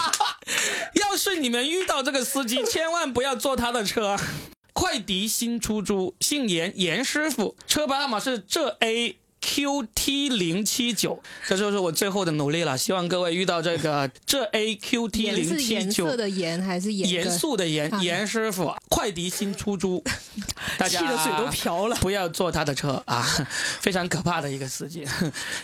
[0.93, 4.17] 要是你们遇到这个司机，千万不要坐他的车。
[4.73, 9.17] 快迪新出租，姓严，严师傅，车牌号码是浙 A。
[9.43, 12.77] QT 零七九，这就是我最后的努力了。
[12.77, 20.01] 希望各位遇到这个 这 A QT 颜零七九的颜还是颜严的肃的严啊严师傅，快迪新出租，
[20.79, 23.21] 大家气得嘴都瓢了不要坐他的车啊，
[23.81, 25.05] 非常可怕的一个司机。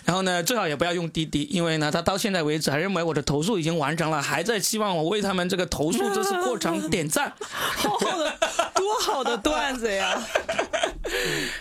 [0.04, 8.38] 然后呢，最好也不要用滴滴，因为呢，他到现在为止还认为我的投诉已经完成了，还在希望我为他们这个投诉这次过程点赞好好的，
[8.76, 10.22] 多好的段子呀！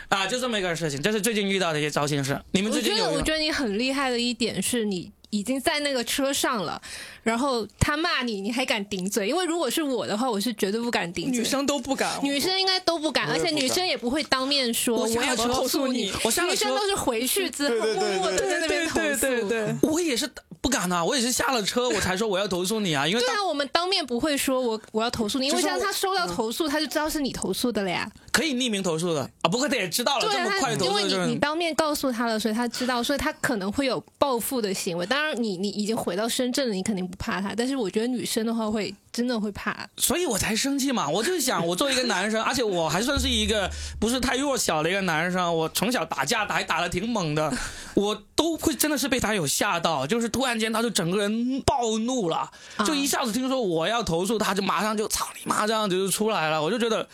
[0.09, 2.41] 啊，就这么一个事情，这是最近遇到的一些糟心事。
[2.53, 6.81] 你们我觉得，最近有我觉得你很厉害的一点是你已经在那个车上了，
[7.23, 9.29] 然后他骂你，你还敢顶嘴？
[9.29, 11.39] 因为如果是我的话，我是绝对不敢顶嘴。
[11.39, 16.05] 女生都不敢，女生应该都不敢，而且女生也不会当面说我我要投诉你。
[16.05, 19.21] 女生都是回去之后对对对默默的在那边投诉。
[19.21, 20.27] 对对对，我也是
[20.63, 28.11] 不敢啊，我也是下了车我才说我要投诉你啊，因为对啊，我们当面不会说我我要投诉你，因为像他收到投诉，他就知道是你投诉的了呀。
[28.39, 35.05] 可以匿名投诉的啊，不过他也知道了，这么快他因为你你当面告诉他了，所以他知道，所以他可能会有报复的行为。
[35.07, 39.77] 当然你，你已经回到深圳了，你肯定不怕他，但是我觉得女生的话会真的会怕。
[39.97, 41.09] 所以我才生气嘛！
[41.09, 47.53] 我就想，我作为一个男生，而且我还算是一个不是太弱小的一个男生，我从小打架打还打的挺猛的，
[47.95, 52.49] 我都会真的是被他有吓到，就是突然间他就整个人暴怒了，
[52.87, 57.09] 就一下子听说我要投诉他，就马上就操你妈这样子就出来了，我就觉得，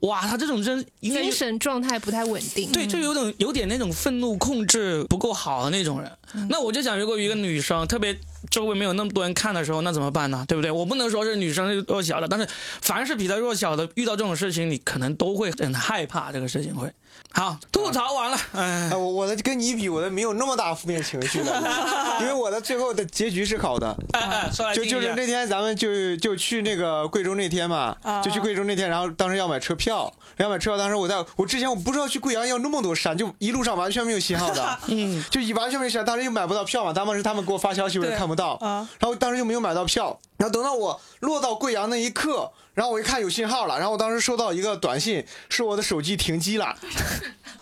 [0.00, 2.70] 哇，他这种真精神状态不太稳定。
[2.72, 6.10] 对，就有种有点那种愤怒控制不够好的那种人。
[6.48, 8.16] 那我就想，如果一个女生特别
[8.50, 10.44] 周围没有那么多人看的时候，那怎么办呢？
[10.46, 10.70] 对不对？
[10.70, 12.46] 我不能说是女生是弱小的，但是
[12.80, 16.92] 凡是比她弱小的，遇到这种事情，你可能都会很害怕这个事情会。
[17.32, 18.90] 好，吐槽完了，哎。
[18.90, 21.62] 哎，，我我的跟你比，我的没有那么大负面情绪了，
[22.20, 23.96] 因为我的最后的结局是好的。
[24.12, 38.88] 哎哎，说来就就是那天咱们就就去那个贵州那天嘛，啊就去贵州那天，然后当时要买车票，要买车票，当时我在我之前我不知道去贵阳要那么多山，就一路上完全没有信号的， 嗯，就一完全没有信号，当时又买不到票嘛，当时是他们给我发消息我也看不到，啊。
[38.98, 46.74] 然后当时又没有买到票，然后等到我落到贵阳那一刻，然后我一看有信号了，然后我当时收到一个短信，是我的手机停机了。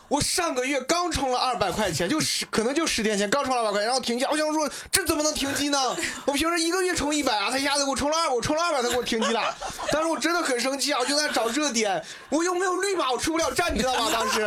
[0.09, 4.25] 我上个月刚充了二百块钱，就十可能就十天前刚充了二百块钱，然后停机。
[4.31, 5.79] 我想说这怎么能停机呢？
[6.27, 9.42] 我平时一个月充一百啊，他一下子给我充了二，我充了二百，他给我停机了。
[9.90, 14.11] 当时我真的很生气啊，我就在那找热点，我又没有绿码，我出不了站，你知道吗？
[14.12, 14.40] 当时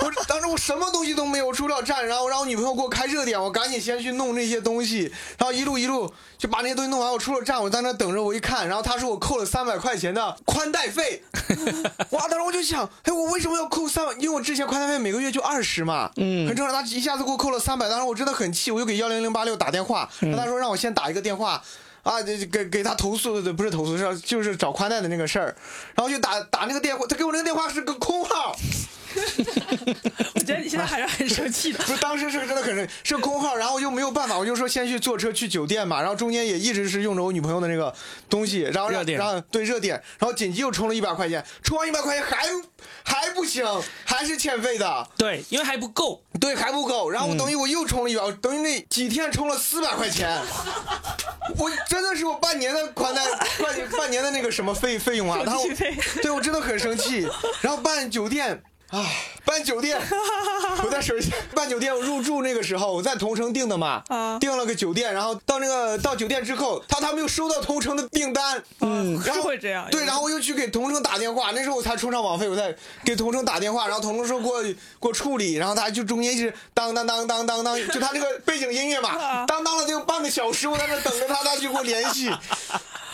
[0.00, 11.22] 我当时我什么东西都没有，我出不了站，然后让我女朋友给我开热点，我赶紧先去弄那些东西，然后一路一路就把那些东西弄完，我出了站，我在那等着，我一看，然后他说我扣了三百块钱的宽带费，
[12.10, 12.28] 哇！
[12.28, 14.12] 当时我就想，哎，我为什么要扣三百？
[14.14, 16.74] 因为我之前宽带费每个月就二十嘛，嗯，很正常。
[16.74, 21.62] 他一下子给我扣了三百，当时我真的很气，我就给幺零零八六打电话，嗯他说让我先打一个电话。
[22.02, 25.54] 啊，给给他投诉的不是投诉，是就是找宽带的那个事儿，
[25.94, 28.56] 然后就打打那个电话，他给我那个电话是个空号，
[30.34, 31.78] 我觉得你现在还是很生气的。
[31.84, 37.94] 不是当时是真的很是是个空号，然后我就没有办法，我就说先去坐车去酒店嘛，然后中间也一直是用着我女朋友的那个
[38.28, 42.46] 东西，然后让热点然后对热点，然后紧急又充了一百块钱，充完一百块钱还
[43.04, 43.64] 还不行，
[44.04, 46.22] 还是欠费的，对，因为还不够。
[46.40, 50.40] 对还不够，然后我等于我又充了一百，等于那几天充了四百块钱，
[51.56, 53.22] 我真的是我半年的宽带
[53.62, 55.62] 半半年的那个什么费费用啊，然后
[56.20, 57.28] 对我真的很生气，
[57.60, 58.60] 然后办酒店。
[59.44, 59.98] 办酒店，
[60.84, 64.38] 我在手机办酒店，我入住那个时候我在同城订的嘛，啊。
[64.38, 72.74] 订了个酒店，然后到那个到酒店之后，他他没有收到同城的订单，嗯，然后是会这样对，然后我又去给同城打电话，那时候我才充上网费，我在
[73.04, 82.30] 给同城打电话，然后同城说给我给我处理，然后他就中间一直当当当当当当，就他那个背景音乐嘛，当当了得有半个小时，我在那等着他，他去给我联系。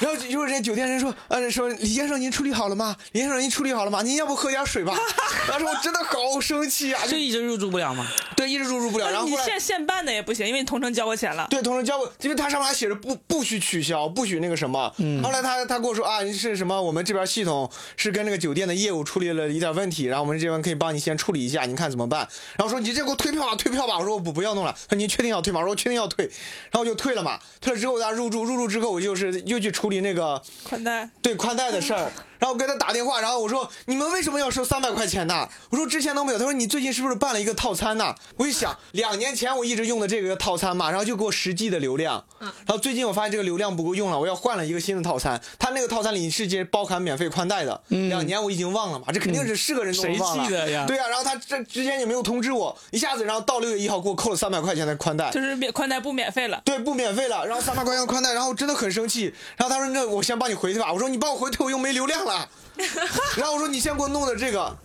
[0.00, 2.96] 然后就是人家酒店人说，呃，说李先生您处理好了吗？
[3.12, 4.02] 李先生您处理好了吗？
[4.02, 4.96] 您要不喝点水吧？
[5.48, 7.02] 当时我真的好生气啊！
[7.04, 8.06] 就就一直入住不了嘛。
[8.36, 9.10] 对，一直入住不了。
[9.10, 11.46] 然后后你现现办的也不行，因为你同城交过钱了。
[11.50, 14.92] 对，同城交过，因为他上面还写着不不许取消，不许那个什么。
[15.22, 16.80] 后来他他跟我说啊，是什么？
[16.80, 22.28] 我们这边系统是跟那个酒店的业务处理了一点问题，然后我们这边可以帮你先处理一下，你看怎么办？
[22.56, 23.98] 然后说你这给我退票吧，退票吧。
[23.98, 24.72] 我说我不不要弄了。
[24.88, 25.60] 他说您确定要退吗？
[25.60, 26.24] 我说我确定要退。
[26.26, 27.38] 然后我就退了嘛。
[27.60, 32.10] 退了之后，他入住入住之后，我就是又去处理那个宽带，对宽带的事儿。
[32.38, 35.48] 然后我给他打电话，然后我说你们为什么要收三百块钱呢？
[35.70, 36.38] 我说之前都没有。
[36.38, 38.14] 他说你最近是不是办了一个套餐呢？
[38.36, 42.24] 我一想，两年前我一直用的这个套餐嘛，然后就给我实际的流量。
[42.40, 45.40] 然后最近我发现这个流量不够用了，我要换了一个新的套餐。
[45.58, 50.44] 他那个套餐里是接包含免费宽带的，两年我已经忘了嘛，这肯定是是个人都忘了。
[50.44, 55.30] 谁记得呀对呀、然后他这之前也没有通知我，一下子然后到六月一号给我扣了三百块钱的宽带。
[55.30, 56.60] 就是免宽带不免费了。
[56.64, 59.34] 对，不免费了，然后三百块钱的宽带，然后真的很生气。
[59.56, 62.27] 然后他说：“那我先帮你回去吧。”我说：“你帮我回退，我又没流量了。”
[63.36, 64.76] 然后我说：“你先给我弄的这个。”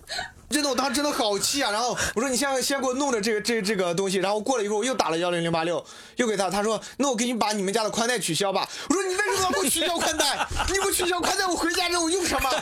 [0.50, 1.72] 真的，我当时真的好气啊！
[1.72, 5.84] 然后我说：“你先先给我弄的这个这个这个东西。”然后过了一会儿，我又打了幺零零八六，
[6.18, 10.48] 又给他，他说：“那我给你把你们家的宽带取消吧。”我说：“你为什么要给我取消宽带？
[10.70, 12.50] 你不取消宽带，我回家之后用什么？”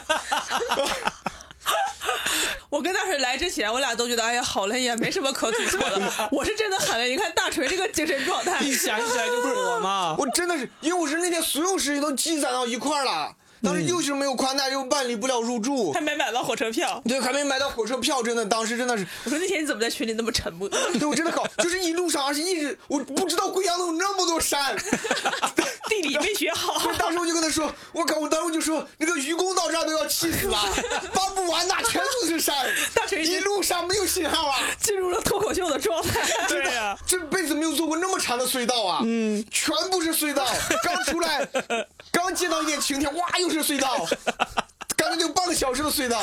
[2.70, 6.02] 我跟大锤来之前，我俩都觉得哎呀好累呀，没什么可吐槽的。
[6.32, 10.16] 我是真的很累，你看大锤这个精神状态，一想起来就是我嘛。
[10.18, 17.02] 我真的是，因为我是那天所有事情都积攒到一块儿了，当时又是没有宽带，又办理不了入住还，没买到火车票。
[17.06, 19.06] 对，还没买到火车票，真的，当时真的是。
[19.26, 20.68] 我说那天你怎么在群里那么沉默？
[20.70, 24.76] 对，我真的搞，就是一路上，而且一直我不知道贵阳有那么多山。
[25.90, 26.80] 地理没学好。
[26.88, 30.58] 对，当时我就跟他说，我靠，我当时就说，那个愚公到这儿都要气死了，
[31.14, 32.56] 搬不完呐，全都是山
[32.96, 34.60] 大锤，一路上没有信号啊。
[34.80, 36.22] 进入了脱口秀的状态。
[36.48, 39.02] 对呀、这辈子没有坐过那么长的隧道啊！
[39.04, 40.46] 嗯，全部是隧道。
[40.82, 41.46] 刚出来，
[42.12, 44.06] 刚见到一点晴天，哇，又是隧道，
[44.96, 46.22] 刚才就半个小时的隧道。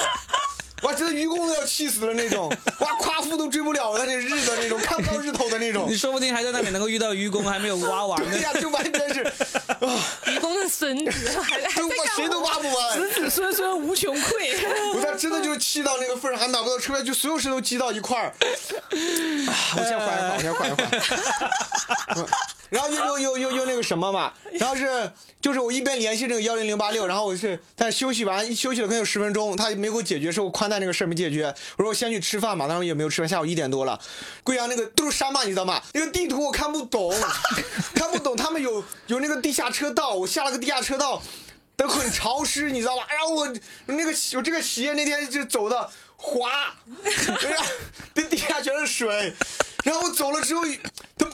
[0.83, 5.97] 哇，真的愚公都要气死了那种，哇，夸父都追不了了那日的那种，看不到日头的那种你。
[5.97, 8.41] 说不定还在那里能够遇到愚公，还没有挖完呢对。
[8.43, 11.83] 呀，就完全是，啊，愚公的孙子还还
[12.15, 12.97] 谁都挖不完。
[12.97, 14.95] 子子孙孙无穷匮。
[14.95, 18.27] 我他真的就是气到那个份儿，还拿不到车票，就所有事都积到一块儿。
[18.27, 20.89] 啊我先缓一缓，我先缓一缓。
[22.15, 22.27] 嗯
[22.71, 31.55] 然后又又又又又那个什么嘛，然后是就是我一边联系这个幺零零八六，然后我是在休息完休息了可能有十分钟，他没给我解决，说我宽带那个事儿没解决。
[31.77, 33.99] 我说我先去吃饭嘛，当时也没有吃饭，下午一点多了。
[34.43, 35.83] 贵阳那个都是山嘛，你知道吗？
[35.95, 37.15] 那个地图我看不懂，
[37.95, 41.23] 看不懂，他们有有那个地下车道，我下了个地下车道。
[41.77, 43.07] 都很潮湿，你知道吧？
[43.09, 43.47] 然后我
[43.87, 46.75] 那个我这个鞋那天就走的滑，
[47.05, 47.11] 哎
[47.51, 47.65] 呀，
[48.13, 49.33] 这地下全是水。
[49.85, 50.63] 然后我走了之后，
[51.17, 51.25] 都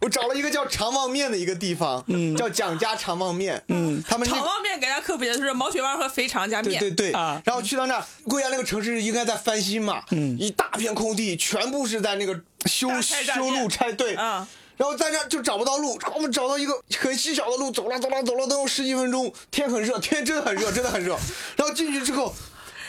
[0.00, 6.78] 我找了一个叫长旺面的一个地方，嗯，叫蒋家长旺面，嗯，他们那长旺面给大家科普一下，就是毛血旺和肥肠加面。
[6.78, 21.18] 对对对啊然后去到那儿，贵阳那个城市应该在翻新嘛，嗯，一大片空地，全部是在那个修修路拆对，啊然后在那就找不到路，我们找到一个很细小的路，走了走了走了，都有十几分钟，天很热，天真的很热，真的很热。
[21.56, 22.32] 然后进去之后，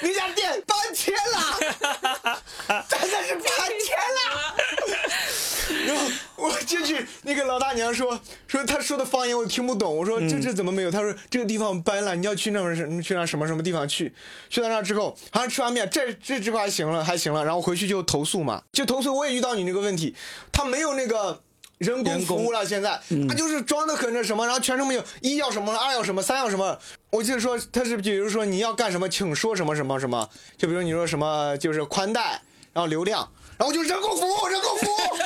[0.02, 1.58] 那家店搬迁了，
[2.88, 3.43] 真的是搬
[3.84, 4.56] 迁了。
[5.86, 6.06] 然后
[6.36, 10.92] 我进去，那个老大娘说说她说的方言我听不懂，我说这这怎么没有？
[10.92, 14.14] 她说这个地方搬了，你要去那儿什去那什么什么地方去？
[14.50, 20.16] 去到那儿之后，好像吃完面，这这这块还行了，还行了，然后回去就投诉嘛，就投诉我也遇到你那个问题，
[20.52, 21.42] 他没有那个。
[21.80, 26.78] 人工服务了，现在他就是装的很那什么，然后全程没有一要什么，二要什么，三要什么。
[27.10, 32.42] 我记得说他是，比如说你要干什么，请说什么什么什么，就比如你说什么就是宽带，
[32.74, 35.19] 然后流量，然后我就人工服务，人工服务，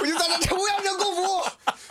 [0.00, 1.42] 我就在那我要人工服务，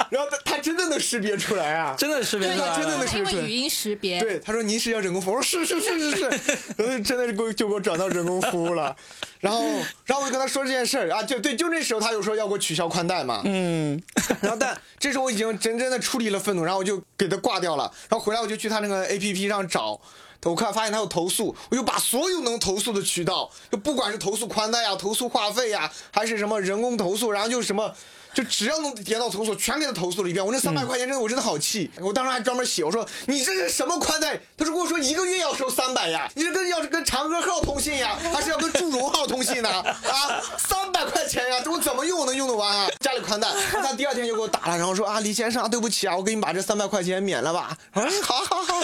[0.09, 3.51] 然后他他真的能识别出来啊，真的识别出来真的了能识别出来因为语。
[3.53, 6.23] 音识别，对，他说您是要人工服务，我说是是是是是，
[6.77, 8.95] 然后真的是给我就给我转到人工服务了，
[9.41, 9.61] 然后
[10.05, 14.01] 然后我就跟他说这件事儿啊，就对，就那时候他又说要给我取消宽带嘛，嗯，
[14.39, 19.99] 然后但这时候我已经真正的处理了愤怒，然后我就给他挂掉了，然后回来我就去他那个 A P P 上找。
[20.43, 27.93] 我看发现他有投诉，我就把所有能投诉的渠道，就不管是投诉宽带呀、投诉话费呀，还是什么人工投诉，然后就是什么
[28.33, 30.45] 就只要能点到投诉，全给他投诉了一遍。
[30.45, 31.91] 我那三百块钱真的，我真的好气。
[31.99, 34.39] 我当时还专门写，我说你这是什么宽带？
[34.55, 39.69] 他说跟我说一个月要收三百呀，你这跟要是跟长歌号通信呀，还是要跟祝融号通信呢？
[39.69, 42.87] 啊，三百块钱呀，这我怎么用我能用得完啊？
[42.99, 47.75] 家里宽带，他第二天就给我打了，然后说啊，李先生啊，对不起啊，我给你把这三百块钱免了吧。
[47.91, 48.81] 啊，好好好。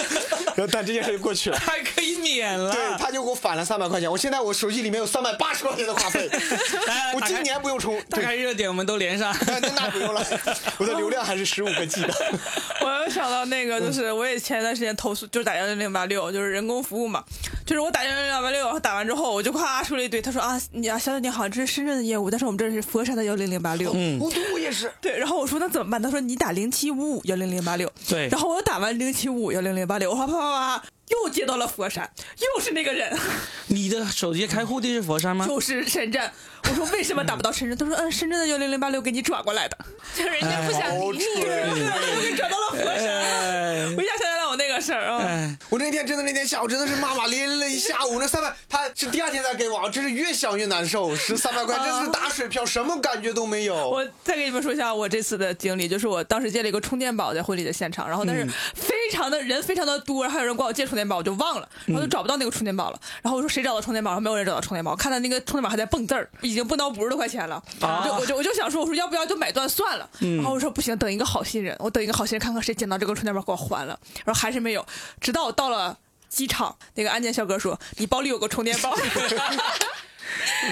[0.56, 1.45] 然后 但这件事就过去了。
[1.54, 2.72] 还可以免了。
[2.74, 4.12] 对，他就给我返了三百块钱。
[4.12, 6.30] 我现在我手机里面有三百八十块钱的话费，
[7.16, 8.02] 我今年不用充。
[8.10, 9.36] 大概，热点我们都连上。
[9.48, 10.26] 那那不用了，
[10.78, 12.14] 我的流量还是十五个 G 的。
[12.82, 17.24] 我又想到那个，就是我也前一段时间投诉，就是打幺零零八六，就是人工服务嘛，
[17.66, 23.92] 就是我打幺零零八六，打完之后我就夸说了一堆，他说啊，你啊，小姐你好，这是深圳的业务，但是我们这是佛山的幺零零八六。
[23.96, 24.92] 嗯，我我也是。
[25.02, 26.02] 对，然后我说那怎么办？
[26.02, 27.92] 他说你打零七五五幺零零八六。
[28.08, 32.10] 对然后我打完零七五幺零零八六，我啪啪啪啪，又接到了佛山，
[32.56, 33.16] 又是那个人，
[33.68, 35.46] 你的手机开户地是佛山吗？
[35.48, 36.32] 就是深圳。
[36.70, 37.78] 我说为什么打不到深圳？
[37.78, 39.78] 他说嗯，深圳的幺零零八六给你转过来的，
[40.16, 41.44] 就是人家不想理你。
[41.44, 43.08] 我给转到了佛山。
[43.08, 45.20] 哎我一下想起来我那个事儿啊。
[45.22, 51.16] 哎，我那天真的那天下午真的是骂骂咧咧了一下午，那三百他是第二天才给我，真是越想越难受。
[51.16, 53.76] 十三百块真是打水漂，什么感觉都没有。
[53.90, 63.00] 我再给你们说一下我这次的经历，就是我当时借了一个充电宝在婚礼的现场，然后但是非常的人非常的多，还有人管我借充电宝，我就忘了，然后就找不到那个充电宝了。
[63.22, 64.12] 然后我说谁找到充电宝？
[64.12, 67.62] 然后没有人找到充电宝，看到那个充电宝还在蹦字儿，已经不到五十多块钱了。
[67.82, 70.10] 我就我就我就想说，我说要不要就买断算了？
[70.20, 74.00] 然后我说不行，等一个好心人，我等一个好心人看看谁捡到这个充电宝给我还了。
[74.26, 74.84] 然后还是没有，
[75.22, 75.98] 直到我到了。
[76.28, 78.94] 机场那个安检小哥说：“你包里有个充电宝。”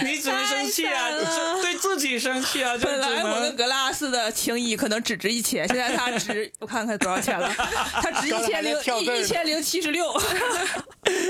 [0.04, 1.10] 你只能生气啊，
[1.62, 3.56] 对自己生气啊，本来我跟。
[3.56, 7.50] 格拉斯的情谊可能只值一千，现在他值 我看看多少钱了，
[7.93, 10.12] 他值一千零一千零七十六，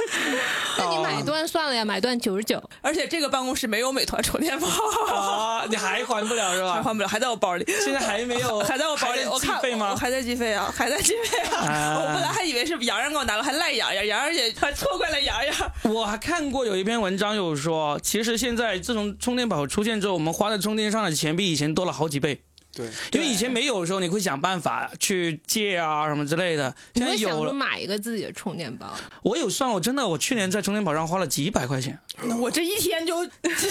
[0.78, 2.62] 那你买断算了呀，买断九十九。
[2.82, 4.68] 而且这个办公室没有美团充电宝，
[5.14, 6.74] 啊，你还还不了是吧？
[6.74, 7.66] 还还不了，还在我包里。
[7.84, 9.96] 现在还没有， 还在我包里，我看计费吗我？
[9.96, 11.66] 还在计费啊，还在计费啊！
[11.68, 15.56] 啊 我本来还以为是洋洋给我拿了，还赖洋洋，洋洋也还错怪了洋洋。
[15.84, 22.44] 我还看过有一篇文章有说，其实现在自从充电宝出现之后，我们花在充电上的钱比以前多了好几倍。
[22.76, 26.74] 对，因为以前没有的时候，你会想办法去借啊什么之类的。
[26.96, 28.96] 现在有了，说买一个自己的充电宝？
[29.22, 32.00] 我有算，我真的我去年在充电宝上花了几百块钱。
[32.40, 33.26] 我这一天就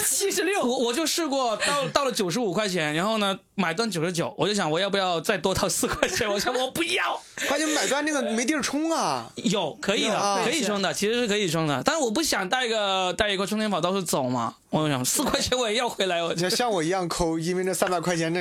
[0.07, 6.29] 七十六， 我我就试过到 到了九十五块钱，然后呢买断九十九，我就想我要不要再多掏四块钱？
[6.31, 7.21] 我想我不要。
[7.49, 9.31] 关键买断那个没地儿充啊。
[9.37, 14.55] 有可以的，啊可以充的，其实是可以充的，但是我不想带个带一个充电宝到处走嘛。
[14.73, 18.41] 我想四块钱我也要回来，我你像我一样抠，因为那三百块钱，那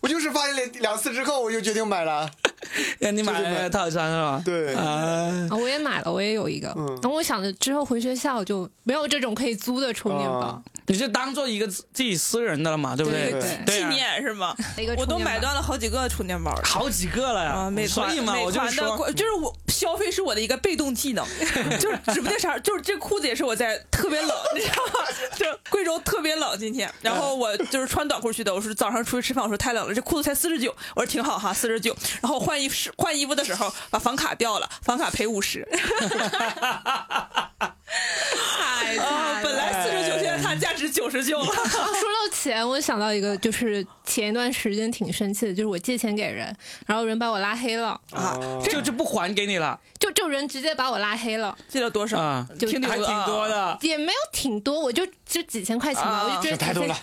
[0.00, 2.30] 我就是发现了两次之后，我就决定买了。
[2.98, 4.42] 让你买了套餐是吧？
[4.44, 4.74] 对。
[4.74, 6.72] 啊，啊，我也买了，我也有一个。
[6.76, 6.86] 嗯。
[7.02, 10.38] 然后我想着之后回学校就没有这种可以租的充电宝。
[10.40, 13.30] 啊，你就当做一个自自己私人的了嘛，对不对？
[13.30, 13.58] 对。
[13.66, 14.54] 对纪念是吗？
[14.96, 16.54] 我都买断了好几个充电宝。
[16.64, 17.50] 好几个了呀。
[17.52, 21.24] 啊，美团所以嘛，我就美团的说，关就是我消费是我的一个被动技能，
[21.78, 25.06] 就是指不定啥，就是这裤子也是我在特别冷， 你知道吗？
[25.36, 35.66] 就贵州特别冷今天，然后我就是穿短裤去的，我说早上出去吃饭，我说太冷了，这裤子才四十九，我说挺好哈，四十九，然后换衣服换衣服的时候把房卡掉了，房卡赔五十，
[37.86, 41.46] 太啊，本来四十九，现在它价值九十九了。
[41.46, 46.54] 说到钱，我想到一个，就是前一段时间挺生气的，就是我借钱给人，
[46.86, 52.20] 然后人把我拉黑了，啊，就就不还给你了就就人直接把我拉黑了，借了多少？
[52.20, 53.78] 啊，就挺还挺多的。
[53.80, 56.96] 也没有挺多，我就就几千块钱吧，啊我就觉得太多了，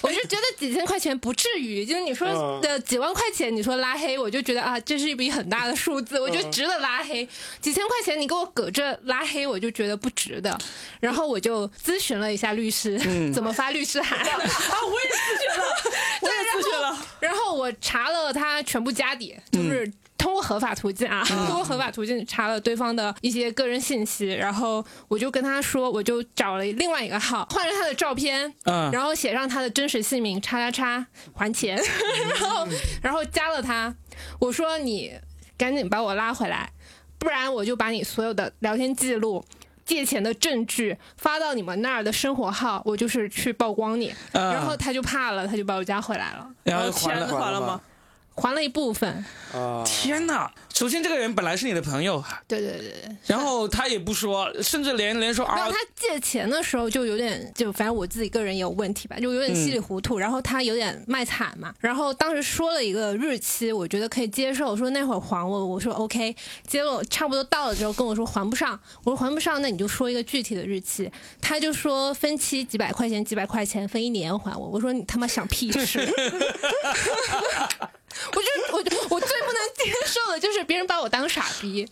[0.00, 7.28] 我就觉得几千块钱不至于，就是你说嗯的几万块钱，你说拉黑，我就觉得啊，这是一笔很大的数字，我就值得拉黑。
[7.60, 10.56] 几千块钱你给我搁这拉黑，我就觉得不值得。
[11.00, 12.98] 然后我就咨询了一下律师，
[13.32, 14.18] 怎么发律师函。
[14.20, 15.66] 啊，我也咨询了，
[16.22, 17.06] 我也咨询了。
[17.20, 31.76] 然后我查了他全部家底，就是通过合法途径啊，通过合法途径查了对方的一些个人信息，然后我就跟他说，我就找了另外一个号，换了他的照片，嗯然后写上他的真实姓名，叉叉叉还钱，
[32.30, 32.68] 然后
[33.02, 33.94] 然后加了他，
[34.40, 35.12] 我说你
[35.56, 36.70] 赶紧把我拉回来，
[37.18, 39.44] 不然我就把你所有的聊天记录。
[39.88, 46.46] 借钱的证据发到你们那儿的生活号，我就是去曝光你，嗯然后他就怕了，他就把我加回来了。
[46.62, 47.80] 然后钱还了吗？
[48.40, 49.24] 还了一部分。
[49.52, 50.50] 啊，天哪！
[50.74, 53.16] 首先，这个人本来是你的朋友，对对对对。
[53.26, 60.18] 然后他也不说，甚至连连说啊然后他借钱的时候就有点，就反正我自己个人也有问题吧，就有点稀里糊涂。
[60.18, 66.36] 然后他有点卖惨嘛，然后当时说了一个日期，我觉得可以接受，说那会儿还我，我说 OK。
[66.66, 71.10] 结果差不多到了之后跟我说还不上，我说还不上，那你就说一个具体的日期。
[71.40, 74.68] 他就说分期几百块钱，几百块钱分一年还我。
[74.68, 76.06] 我说你他妈想屁事！
[78.32, 81.88] 我就我就我最不能接受的就是别人把我当傻逼。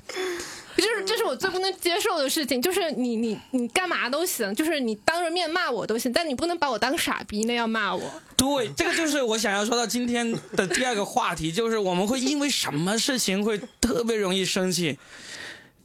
[0.76, 8.22] 就是这是我最不能接受的事情，就是你你你干嘛都行，就是你当着面骂我都行，但你不能把我当傻逼那样骂我。
[8.36, 14.98] 对，这个就是我想要说到今天的第二个话题，就是我们会因为什么事情会特别容易生气。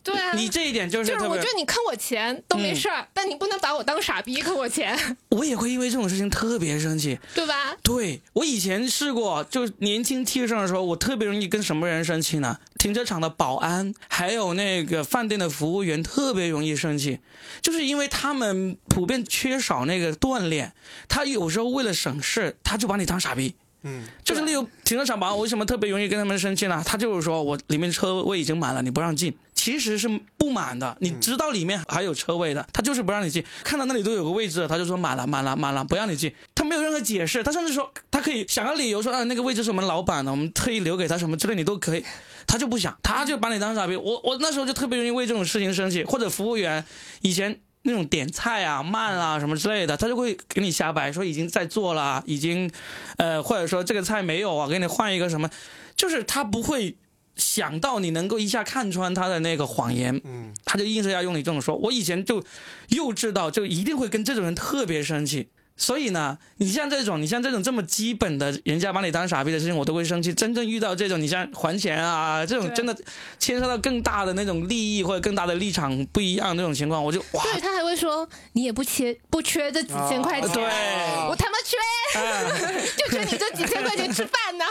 [0.04, 7.20] 对啊，你这一点就是就是我觉，得你坑我钱都没事儿，但你不能把我当傻逼坑我钱，我也会因为这种事情特别生气。
[7.36, 7.76] 对吧？
[7.84, 12.58] 对我以前试过，就是年轻气盛的时候，我特别容易跟什么人生气呢？
[12.80, 17.20] 停车场的保安，还有那个饭店的服务员，特别容易生气，
[17.62, 20.74] 就是因为他们普遍缺少那个锻炼，
[21.08, 23.54] 他有时候为了省事，他就把你当傻逼。
[23.84, 26.84] 嗯，就是例如停车场保安，我为什么特别容易跟他们生气呢？
[26.86, 30.08] 他就是说我里面车位已经满了，你不让进，其实是
[30.38, 33.44] 不满的，你知道里面还有车位的，他就是不让你进。
[33.64, 36.32] 看到那里都有个位置，他就说满了，满了，满了，不让你进。
[36.54, 42.06] 他没有任何解释，他甚至说他可以想个理由说啊那个位置是我们老板的，我们特意留给他什么之类，你都可以。
[42.46, 43.96] 他就不想，他就把你当傻逼。
[43.96, 46.86] 我我那时候就特别容易为这种事情生气，或者服务员
[47.22, 47.60] 以前。
[47.84, 52.70] 那种点菜啊、慢啊什么之类的，他就会给你瞎掰，说已经在做了啊，已经，
[53.18, 55.50] 呃，或者说这个菜没有啊，给你换一个什么，
[55.96, 56.96] 就是他不会
[57.36, 61.76] 想到你能够一下看穿他的那个谎言，嗯，他就硬是要用你这种说。
[61.76, 62.44] 我以前就
[62.90, 65.50] 幼稚到就一定会跟这种人特别生气。
[65.78, 70.34] 所以呢，你像这种，你像这种这么基本的，人家把你当傻逼的事情，我都会生气。
[70.34, 72.96] 真正遇到这种，你像还钱啊，这种真的
[73.40, 82.44] 牵涉到更大的那种利益或者更大的立场不一样那种情况，我就哇，对他还会说你也不缺不缺这几千块钱，对我他妈缺，哎
[82.98, 84.66] 就缺你这几千块钱吃饭呢。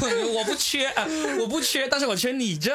[0.00, 1.06] 我 我不缺，啊
[1.40, 2.70] 我不缺，但是我缺你这。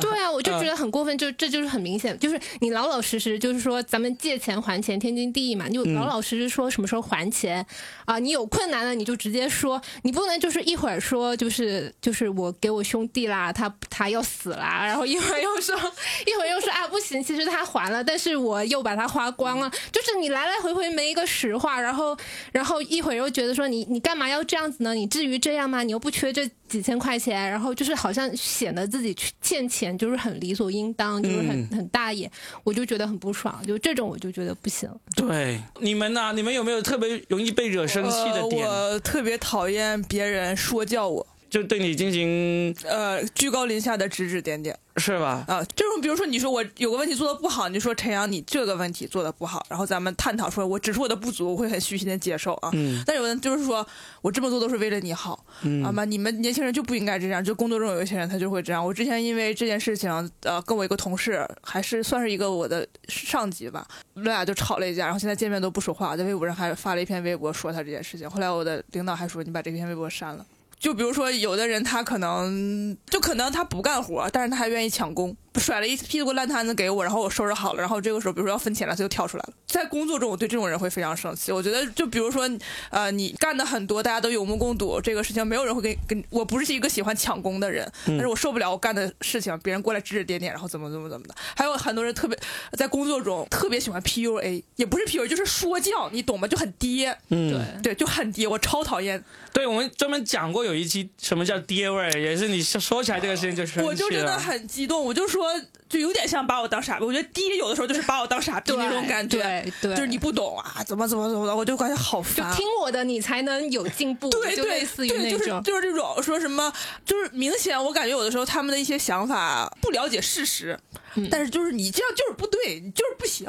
[0.00, 7.64] 对啊，我就觉得很过分，就这就是很明显，就是你老老实实，就是说咱们借钱还钱，天经地义嘛，你就老老实实说什么时候还钱
[8.04, 15.74] 啊、你有困难了你就直接说，你不能就是一会儿说就是就是我给我兄弟啦，他他要死啦， 然后一会儿又说
[16.26, 22.16] 一会儿又说啊不行，其实他还了，但是我又把它花光了，就是你来来回回没一个实话，然后
[22.52, 24.94] 然后一会儿又觉得说你你干嘛要这样子呢？
[24.94, 25.82] 你至于这样吗？
[25.82, 32.30] 你又不缺这几千块钱，然后就是好像显得自己欠钱就是很理所应当，就是很、很大爷，
[32.64, 34.88] 我就觉得很不爽，就这种我就觉得不行。
[35.14, 36.32] 对，你们呢？
[36.34, 38.66] 你们有没有特别容易被惹生气的点？
[38.66, 45.44] 呃我特别讨厌别人说教我，就对你进行呃，居高临下的指指点点是吧？
[45.46, 45.62] 啊。
[45.76, 52.70] 这种比如说你说我有个问题做的不好，你就说陈阳你这个问题做的不好，然后咱们探讨出来我指出我的不足，我会很虚心的接受啊。
[52.72, 53.86] 嗯但有人就是说
[54.22, 57.44] 我这么做都是为了你好，嗯啊嘛，你们年轻人就不应该这样。
[57.44, 58.82] 就工作中有一些人他就会这样。
[58.82, 60.10] 我之前因为这件事情，
[60.44, 68.30] 呃，跟我一个同事，还是算是一个我的上级吧，我们俩就吵了一架，然后现在见面都不说话，在微博上还发了一篇微博说他这件事情。
[68.30, 70.46] 后来我的领导还说你把这篇微博删了。
[70.82, 79.52] 就比如说，有的人他可能就可能他不干活，但是他还愿意抢工，甩了一屁股烂摊子给我，然后我收拾好了，然后这个时候比如说要分钱了，他就跳出来了。
[79.68, 81.52] 在工作中，我对这种人会非常生气。
[81.52, 82.50] 我觉得，就比如说，
[82.90, 91.34] 呃，你干的很多，大家都有目共睹，这个事情没有人会跟跟我不是一个喜欢抢工的人，但是我受不了我干的事情别人过来指指点点，然后怎么怎么怎么的。
[91.56, 92.36] 还有很多人特别
[92.72, 96.48] 在工作中特别喜欢 PUA，也不是 PUA，就是说教，你懂吗？
[96.48, 99.22] 就很爹，嗯，对，就很爹，我超讨厌。
[99.54, 103.86] 对，我们专门讲过有一期什么叫爹味儿，也是你说起来这个事情就生气了。
[103.86, 105.48] 我就真的很激动，我就说，
[105.88, 107.04] 就有点像把我当傻逼。
[107.04, 112.54] 我觉得爹有的时候就是把我当傻逼那种感觉，对对，就是你不懂啊，怎么怎么怎么的，我就感觉好就烦。
[112.56, 115.52] 听我的，你才能有进步，对对类似于对，就是。
[115.62, 116.72] 就是这种说什么，
[117.04, 120.78] 就是明显我感觉有的时候他们的一些想法不了解事实，
[121.14, 123.46] 嗯但是就是你这样就是不对，你就是不行，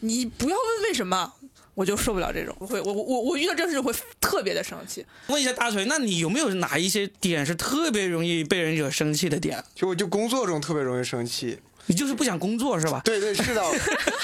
[0.00, 1.32] 你不要问为什么，
[1.76, 5.04] 我就受不了这种，我会我我我我遇到这种事情会特别的生气。
[5.26, 9.62] 问一下大锤，那你有没有哪一些点是特别容易被人惹生气的点？
[9.74, 11.58] 就我就工作中特别容易生气。
[11.88, 13.02] 你就是不想工作是吧？
[13.04, 13.62] 对对是的，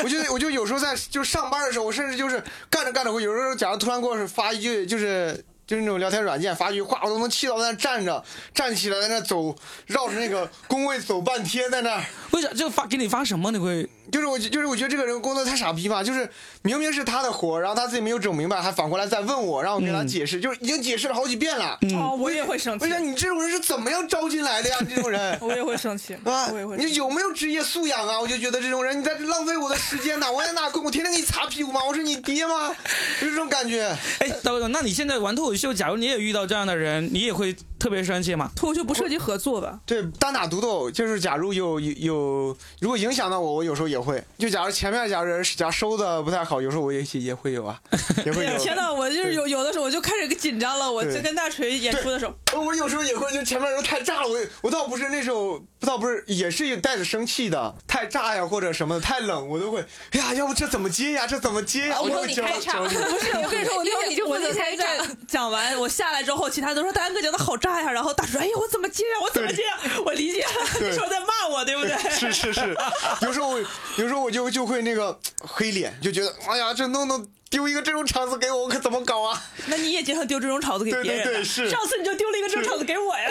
[0.02, 5.44] 我就我就有时候在就上班的时候，我甚至就是干着干着，我有时候假如突然给我发一句就是。
[5.72, 9.56] 就是那种聊天软件发句话，我都能气到在那站着，站起来在那走，
[9.86, 11.98] 绕着那个工位走半天，在那。
[12.32, 13.88] 为啥就发给你发什么你会？
[14.10, 16.28] 就是我，就是我觉得这个人工作太傻逼嘛，就是
[16.60, 21.78] 明明是他的活，然后他自己没有整明白，还反过来再问我，让我给他解释，就是已经解释了好几遍了。
[21.94, 24.76] 哦，我也会生气我，想你这种人是怎么样招进来的呀？
[24.86, 28.20] 这种人 我也会生气，啊我也会，你有没有职业素养啊？
[28.20, 30.30] 我就觉得这种人你在浪费我的时间呐！
[30.30, 31.80] 我在哪工，我天天给你擦屁股吗？
[31.82, 32.74] 我是你爹吗？
[33.18, 33.96] 就这种感觉。
[34.18, 38.48] 哎，大哥，那你现在玩脱口秀，就假如你也遇到这样的人，你也会特别生气嘛？
[38.54, 39.80] 脱口秀不涉及合作吧？
[39.84, 44.22] 对，单打独斗就是，假如有有有，如果影响到我，我有时候也会。
[44.38, 47.76] 就假如前面假如人假如收的不太好，有时候我也也会有啊，
[48.24, 48.56] 也会有。
[48.56, 50.92] 天呐，我就是有有的时候我就开始紧张了。
[50.92, 61.26] 我对在跟大锤演出的时候，我有时候也会，就前面人太炸了，我我倒不是那时候，倒不是，也是带着生气的，太炸呀或者什么的，太冷，我都会，哎呀，要不这怎么接呀？
[61.26, 61.96] 这怎么接呀？
[61.98, 62.84] 哦我就会焦你开场。
[62.86, 62.98] 不是，
[63.42, 69.20] 我跟你说，我 那天我那负责开天在讲完，我下来之后，其他都说大安哥讲的好炸呀，然后大说，哎呀，我怎么接呀？
[69.22, 69.78] 我怎么接呀？
[70.04, 72.10] 我理解了，对那时候在骂我，对不对？
[72.10, 72.76] 是是是，
[73.22, 73.58] 有时候我
[73.96, 79.40] 有时候我就就会那个黑脸，就觉得哎呀，这弄弄丢一个这种场子给我，我可怎么搞啊？
[79.66, 83.30] 那你也经常丢这种场子给别人啊对对对是上次你就丢了一个这种场子给我呀。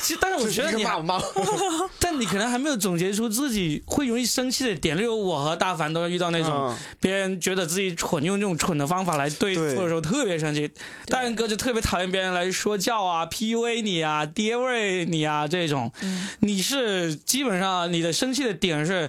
[0.00, 4.96] 其实，但是我觉得你骂我，骂我，但你可能还没有总结出自己会容易生气的点。
[4.98, 10.68] 例如我和大凡都会遇到那种嗯别人觉得自己蠢，用这种蠢的方法来对付的时候特别生气。
[11.06, 15.92] 大人哥就特别讨厌别人来说教啊、PUA 你啊、爹味你啊这种。
[16.40, 19.08] 你是基本上你的生气的点是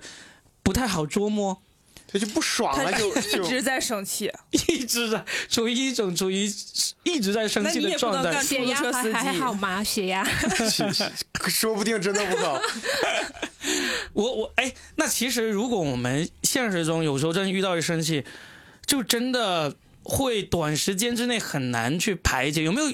[0.61, 1.59] 不太好捉摸，
[2.11, 3.07] 这就不爽了，就
[3.43, 4.31] 一直在生气，
[4.67, 6.43] 一直在处于一种处于
[7.03, 8.43] 一直在生气你也不的状态。
[8.43, 9.83] 血压还还好吗？
[9.83, 10.27] 血压
[11.47, 12.61] 说不定真的不好。
[14.13, 18.25] 我我哎，那其实如果我们现实中有时候真遇到一生气，
[18.85, 22.63] 就真的会短时间之内很难去排解。
[22.63, 22.91] 有没有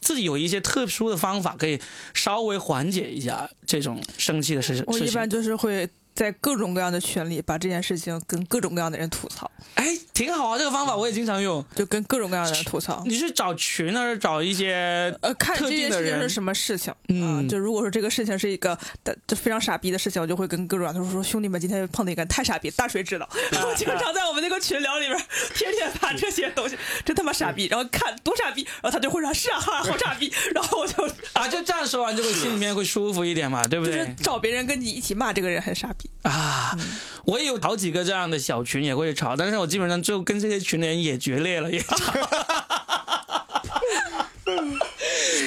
[0.00, 1.80] 自己有一些特殊的方法可以
[2.14, 4.92] 稍微缓解一下这种生气的事事情？
[4.92, 11.64] 我一般就是会在各种各样的群里把这件事情跟各种各样的人吐槽，哎，挺好啊，这个方法我也经常用。
[11.74, 13.02] 就跟各种各样的人吐槽。
[13.06, 16.12] 你是找群还是找一些呃，看特这件定的人？
[16.12, 23.28] 事情是什么事情啊、嗯就如果说这个事情是一个的就非常傻逼的事情，我就会跟各种人他说兄弟们今天碰到一个太傻逼，大水知道。
[23.50, 25.18] 然后经常在我们那个群聊里边，
[25.54, 27.66] 天天发这些东西，真他妈傻逼。
[27.66, 30.32] 然后看多傻逼，然后他就会说是啊，哈好傻逼。
[30.54, 33.96] 然后我就啊，就这样说完就会心里面会舒服一点嘛，对不对？
[33.96, 36.01] 就是找别人跟你一起骂这个人很傻逼。
[36.22, 36.76] 啊，
[37.24, 41.96] 我也有好几个这样的小群也会吵，但是我基本上就跟这些群的人也决裂了，也吵，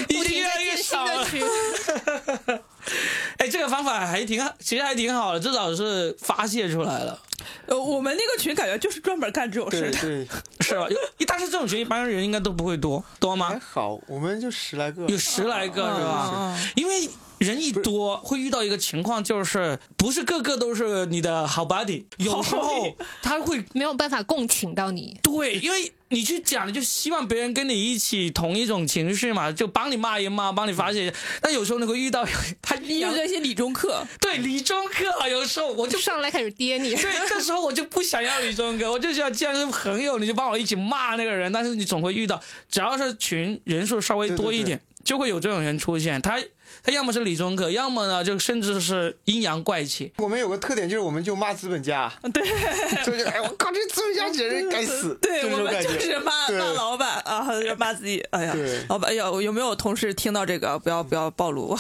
[0.10, 1.24] 已经越来越少了。
[1.26, 1.42] 群，
[3.38, 7.20] 哎，这个方法还挺好，其实还挺好的，至少是发泄出来了，
[7.68, 9.92] 呃，我们那个群感觉就是专门干这种事的。
[9.92, 10.28] 对对，
[10.62, 10.88] 是吧？
[10.90, 13.62] 有，但是这种群一般人应该都不会多，多吗还吗？
[13.72, 15.06] 好，我们就十来个。
[15.08, 16.56] 有十来个是吧？
[16.58, 17.10] 嗯因为
[17.40, 25.20] 人一多，会遇到一个情况，就是不是个个都是你的好 buddy，有时候他会没有办法共情到你。
[25.22, 31.14] 对，因为你去讲，你就希望别人跟你一起同一种情绪嘛，就帮你骂一骂，帮你发泄。
[31.42, 32.26] 但有时候你会遇到
[32.62, 41.52] 他你有那些理中客，对理中客，有时候我就就上来开始跌你，对， 这时候我就不想要理中客，我就想既然是朋友，你就帮我一起骂那个人。
[41.52, 46.22] 但是你总会遇到，只要是群人数稍微多一点，就会有这种人出现。
[46.22, 46.40] 他
[46.84, 50.12] 他要么是理中哥，要么呢就甚至是阴阳怪气。
[50.18, 52.44] 我们有个特点就是，我们就骂资本家， 对
[53.04, 55.84] 就是哎，我靠，这资本家简直该死， 对，我们。
[55.84, 57.48] 就是骂对骂老板啊，
[57.78, 58.20] 骂自己。
[58.32, 58.56] 哎呀，
[58.90, 60.78] 老板，哎呀，有没有同事听到这个？
[60.80, 61.78] 不要不要暴露。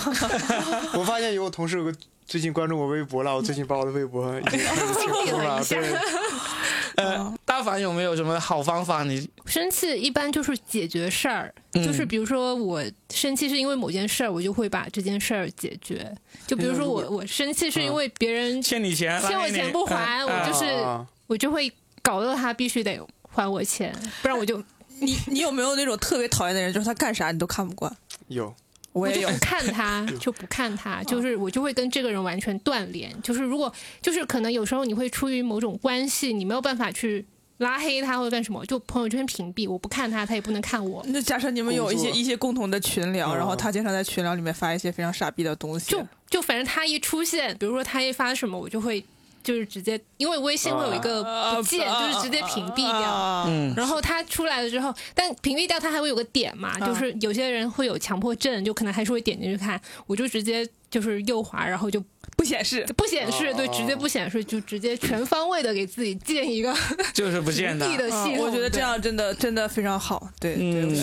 [0.93, 1.93] 我发现有我同事有个
[2.25, 5.63] 最近关注我微博了，我最近把我的微博已经清空了。
[5.69, 5.93] 对，
[6.97, 9.03] 呃，大凡有没有什么好方法？
[9.03, 16.11] 你生气一般就是解决事儿，就是比如说我生气是因为某件事儿，我就会把这件事儿解决。
[16.47, 21.71] 就比如说我我生气是因为别人欠你钱，欠我钱不还，嗯我就是啊我就会
[22.01, 22.99] 搞得他必须得
[23.29, 24.57] 还我钱，不然我就
[24.99, 27.95] 你你有没有那种特别讨厌的人，就是他干啥你都看不惯？
[28.29, 28.51] 有
[28.95, 29.39] 我也有就不。
[29.41, 33.11] 看他， 就不看他，就是我就会跟这个人完全断联。
[33.21, 33.71] 就是如果
[34.01, 37.25] 就是可能有时候你会出于某种关系，你没有办法去
[37.57, 41.03] 拉黑他或者干什么，就朋友圈屏蔽，我不看他，他也不能看我。
[41.07, 49.03] 那假设你们有一些一些共同的群聊，嗯然后他经常在群聊里面发一些非常傻逼的东西，就就反正他一出现，比如说他一发什么，我就会
[49.45, 51.23] 就是直接，因为微信会有一个
[51.55, 52.99] 不见，就是直接屏蔽掉。
[52.99, 53.45] 掉。
[53.47, 62.03] 嗯，然后它出来了之后，但屏蔽掉它还会有个点嘛，嗯就是有些人会有强迫症，就可能还是会点进去看，我就直接就是右滑，然后就
[62.35, 62.83] 不显示。
[62.97, 66.75] 不显示，对，哦直接不显示，就直接全方位的给自己建一个
[67.13, 67.95] 就是不见的地。
[67.95, 68.37] 的系统。
[68.37, 70.55] 嗯我觉得这样真的真的非常好，对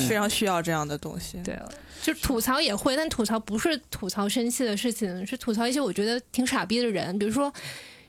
[0.08, 1.38] 非常需要这样的东西。
[1.44, 1.56] 对，
[2.02, 7.52] 就吐槽也会，但吐槽不是吐槽生气的事情，是吐槽一些我觉得挺傻逼的人，比如说。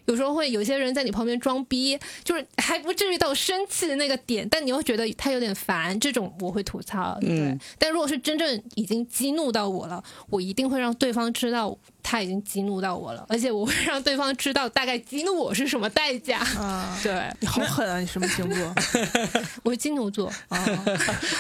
[0.06, 7.18] 有时候会有些人在你旁边装逼，就是还不至于到生气的那个点，但你又觉得他有点烦，这种我会吐槽。
[7.22, 16.40] 对，嗯但如果是真正已经激怒到我了，我一定会让对方知道他已经激怒到我了，而且我会让对方知道大概激怒我是什么代价。
[16.40, 18.00] 啊，对，你好狠啊！
[18.00, 18.76] 你什么星座？
[19.64, 20.66] 我是金牛座，啊，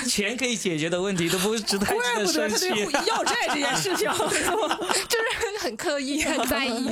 [0.08, 3.08] 钱可以解决的问题都不值得 怪不得他生气对。
[3.08, 5.26] 要债这件事情， 就是
[5.64, 6.90] 很刻意， 很在意。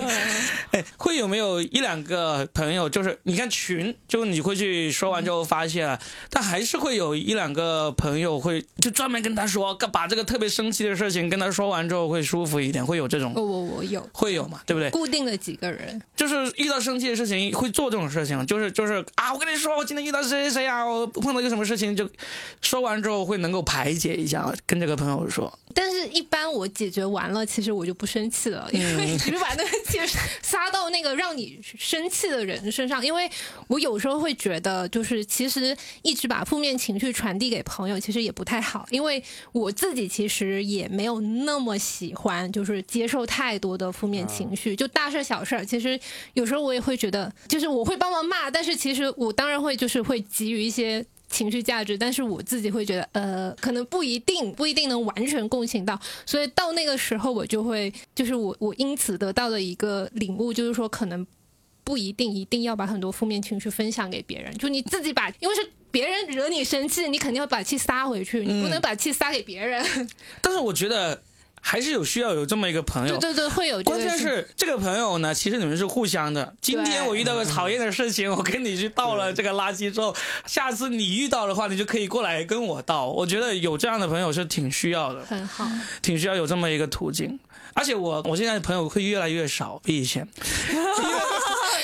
[0.72, 6.00] 哎，会有没有一两个朋友，就是你看群，就你会去说完之后发现了，
[6.30, 14.90] 但还是会有一两个朋友会就专门跟他说，把这个特别生气的事情跟他说完之后会舒服一点，会有这种我我我有会有嘛，对不对？
[14.92, 22.10] 固定的几个人，就是遇到生气的事情会做这种事情，就是就是啊，我跟你说，我今天遇到谁谁谁啊，我碰到一个什么事情，就
[22.62, 30.00] 说完之后会能够排解一下，跟这个朋友说，但是一般我解决完了，其实我就不生气了，因为你就把那个气
[30.42, 33.06] 撒到那个让你生气的人身上。
[33.06, 33.30] 因为
[33.68, 46.00] 我有时候会觉得，就是其实一直把负面情绪传递给朋友，其实也不太好，因为我自己其实也没有那么喜欢，就是接受太多的负面情绪，就大事小事儿，其实
[46.34, 51.06] 有时候我也会觉得，就是我会帮忙骂，但是其实我当然会就是会给予一些。
[51.32, 61.26] 情绪价值，但是我自己会觉得，呃，可能不一定，不一定能完全共情到，所以到那个时候，我就会，就是我我因此得到的一个领悟，就是说，可能
[61.84, 69.84] 不一定一定要把很多负面情绪分享给别人，就你自己把，因为是别人惹你生气，你肯定要把气撒回去，你不能把气撒给别人。
[70.42, 71.22] 但是我觉得
[71.62, 76.54] 还是有需要有这么一个朋友对，对对，会有这个关键是这个朋友呢，其实你们是互相的。
[76.60, 80.14] 今天我遇到个讨厌的事情，我跟你去倒了这个垃圾之后，
[80.46, 83.06] 下次你遇到的话，你就可以过来跟我倒。
[83.06, 85.66] 我觉得有这样的朋友是挺需要的，很好，
[86.02, 87.40] 挺需要有这么一个途径。
[87.74, 90.28] 而且我我现在的朋友会越来越少，比以前，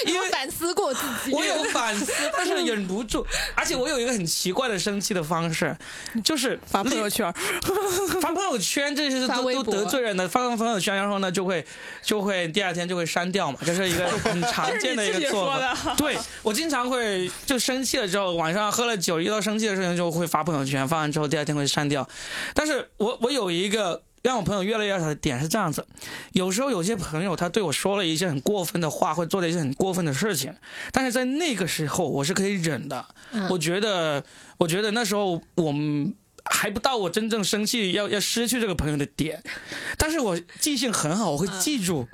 [0.08, 1.34] 你有反思过自己？
[1.34, 3.26] 我有反思，但是忍不住。
[3.56, 5.76] 而且我有一个很奇怪的生气的方式，
[6.24, 7.32] 就是发朋友圈，
[8.22, 10.28] 发朋友圈，这是都都得罪人的。
[10.28, 11.66] 发朋友圈，然后呢，就会
[12.02, 15.94] 就会第二天就会删掉嘛，这是一个很 常见的一个做法。
[15.96, 22.08] 对我经常会就生气了之后，晚上喝了酒，遇到生气的事情就会发朋友圈，发完之后第二天会删掉。
[22.54, 24.02] 但是我我有一个。
[24.28, 25.88] 让我朋友越来越少的点是这样子，
[26.34, 30.54] 有时候有些朋友他对我说了一些很过分的话，或者做了一些很过分的事情，
[30.92, 33.06] 但是在那个时候我是可以忍的。
[33.32, 34.22] 嗯我觉得，
[34.58, 36.14] 我觉得那时候我们
[36.44, 39.42] 还不到我真正生气要要失去这个朋友的点，
[39.98, 42.06] 但是我记性很好，我会记住，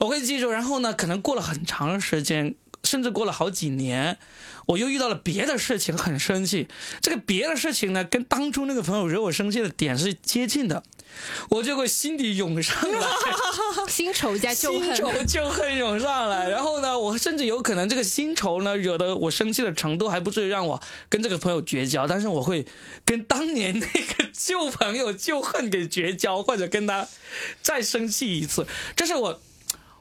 [0.00, 0.50] 我会记住。
[0.50, 4.18] 然后呢，可能过了很长的时间，甚至过了好几年，
[4.66, 6.68] 我又遇到了别的事情，很生气。
[7.00, 10.82] 这个别的事情呢，跟当初那个朋友惹我生气的点是接近的，
[11.48, 13.08] 我就会心底涌上来。
[13.88, 22.66] 新仇加旧新仇恨，就恨涌上来，然后呢，我甚至有可能这个新仇呢，惹得我生气的程度还不至于让我跟这个朋友绝交，但是我会
[23.04, 27.06] 跟当年那个旧朋友旧恨给绝交，或者跟他
[27.62, 28.66] 再生气一次。
[28.96, 29.40] 这是我，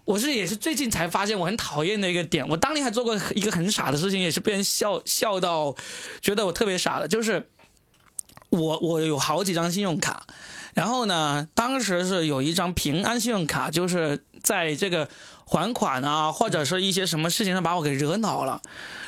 [0.05, 2.47] 我是也是最近才发现我很讨厌的一个点。
[2.47, 5.75] 我当年还做过一个很傻的事情，也是被人笑笑到
[6.21, 7.49] 觉得我特别傻的，就是
[8.49, 10.25] 我我有好几张信用卡。
[10.73, 15.07] 然后呢，当时是有一张平安信用卡，就是在这个
[15.45, 18.59] 还款啊，或者是一些什么事情上把我给惹恼了，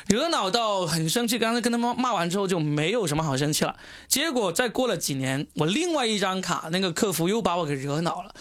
[0.06, 1.40] 惹恼到很生气。
[1.40, 3.76] 刚才跟他们骂完之后就没有什么好生气了。
[4.06, 8.32] 结果再过了几年，我另外一张卡那个客服又把我给惹恼了。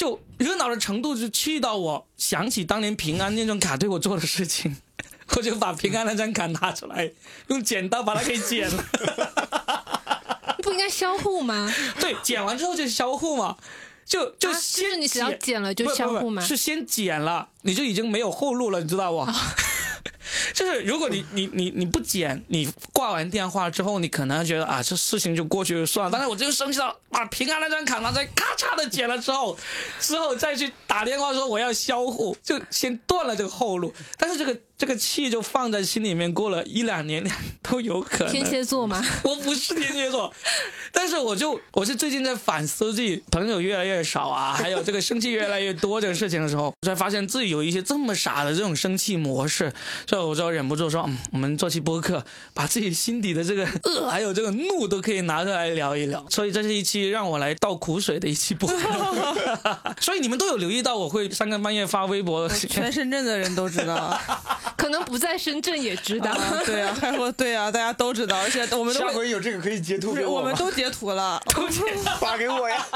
[0.00, 4.74] 就热闹的程度，就气到我想起当年平安那张卡对我做的事情，
[5.36, 7.12] 我就把平安那张卡拿出来，
[7.48, 8.82] 用剪刀把它给剪了。
[10.62, 11.70] 不应该销户吗？
[12.00, 13.58] 对，剪完之后就销户嘛，
[14.06, 16.40] 就就啊就先是你只要剪剪了就销户吗？
[16.40, 19.30] 是先剪了，你就已经没有后路了，你知道不？
[20.52, 26.10] 就是如果你你你你不剪，你挂完电话之后，你可能觉得啊，这事情就过去就算了。
[26.12, 29.58] 但是我就生气到把平安那张卡拿出来，咔嚓的剪了之后，
[29.98, 33.92] 之后再去打电话说我要销户，就先断了这个后路。
[34.16, 37.24] 但是这个这个气就放在心里面，过了一两年
[37.62, 38.32] 都有可能。
[38.32, 39.04] 天蝎座吗？
[39.22, 40.32] 我不是天蝎座，
[40.92, 49.72] 但是我就我是最近在反思自己朋友越来越少啊，还有这个生气越来越多这个事情的时候，才发现自己有一些这么傻的这种生气模式，
[50.06, 56.24] 所以我就忍不住说，嗯，我们做期播客，把自己心底的这个恶还有这个怒都可以拿出来聊一聊。
[56.28, 59.34] 所以这是一期让我来倒苦水的一期播客。
[60.00, 64.18] 所以你们都有留意到我会三更半夜发微博，全深圳的人都知道。
[64.76, 66.30] 可能不在深圳也知道。
[66.30, 71.40] 啊，对啊，还说对啊，大家都知道，而且我们都回有这个可以截图不是，我们都截图了。
[71.54, 71.82] 都截
[72.18, 72.86] 发给我呀。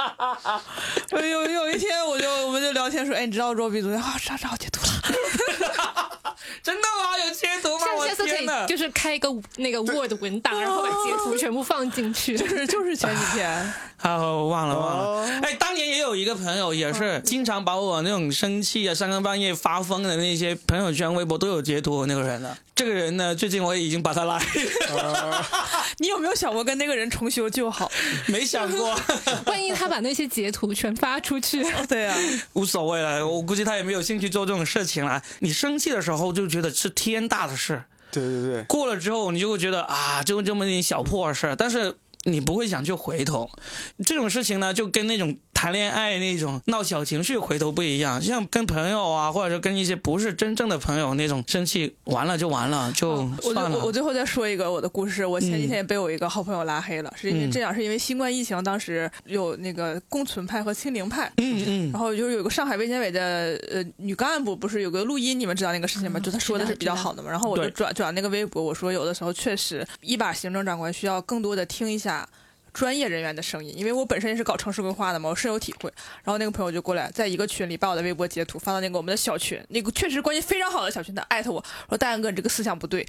[1.13, 4.93] 有有一天，我就我们就聊天说，哎，你知道若比昨天啊，啥啥我截图了。
[6.63, 7.14] 真的吗？
[7.19, 7.87] 有截图吗？
[7.97, 8.67] 我下下次可天哪以！
[8.67, 12.37] 就是开一个那个 Word 文档，然后把截图全部放进去。
[12.37, 13.51] 就是就是前几天，
[14.03, 15.41] 啊，我忘了忘了哦。
[15.43, 22.57] 哎，当年也有一个朋友，也是经常把我那种生气啊、三更半夜发疯的那些朋友圈、微博都有截图那个人呢。
[22.75, 24.65] 这个人呢，最近我已经把他拉黑
[24.97, 25.47] 了，
[25.99, 27.89] 你有没有想过跟那个人重修旧好？
[28.27, 28.99] 没想过，
[29.47, 32.17] 万一他把那些截图全发出去，对啊，
[32.55, 33.25] 无所谓了。
[33.25, 35.23] 我估计他也没有兴趣做这种事情了。
[35.39, 43.51] 你生气的时候就觉得是天大的事，对对对，过了之后你就会觉得啊，就这么点小破事，但是你不会想去回头。
[44.05, 53.79] 这种事情呢，就跟那种谈恋爱那种闹小情绪回头不一样，像跟朋友啊，或者是跟一些不是真正的朋友那种生气，完了就完了，就我就算了。
[53.79, 55.25] 我我最后再说一个我的故事。
[55.25, 61.33] 我前几嗯天也被我一个好朋友拉黑了，是因为嗯这样，是因为新冠疫情当时有那个共存派和清零派。
[61.39, 66.21] 嗯嗯然后就是有个上海卫健委的呃女干部，不是有个录音，你们知道那个事情吗？
[66.21, 67.31] 就她说的是比较好的嘛。
[67.31, 72.29] 然后我就转转那个微博，我说有的时候确实一把行政长官需要更多的听一下。
[72.75, 75.91] 专业人员的声音，因为我本身也是搞城市规划的嘛，我深有体会。
[76.25, 83.07] 然后那个朋友就过来，在一个群里把我的微博截图发到那个我们的小群，那个确实关系非常好的小群，他艾特我说：“大杨哥，你这个思想不对。”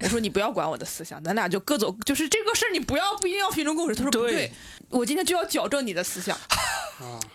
[0.00, 4.52] 我说：“你不要管我的思想，咱俩就各走，就是这个事儿你不要不一定要群众共识。”他说：“不对对，
[4.90, 6.38] 我今天就要矫正你的思想。”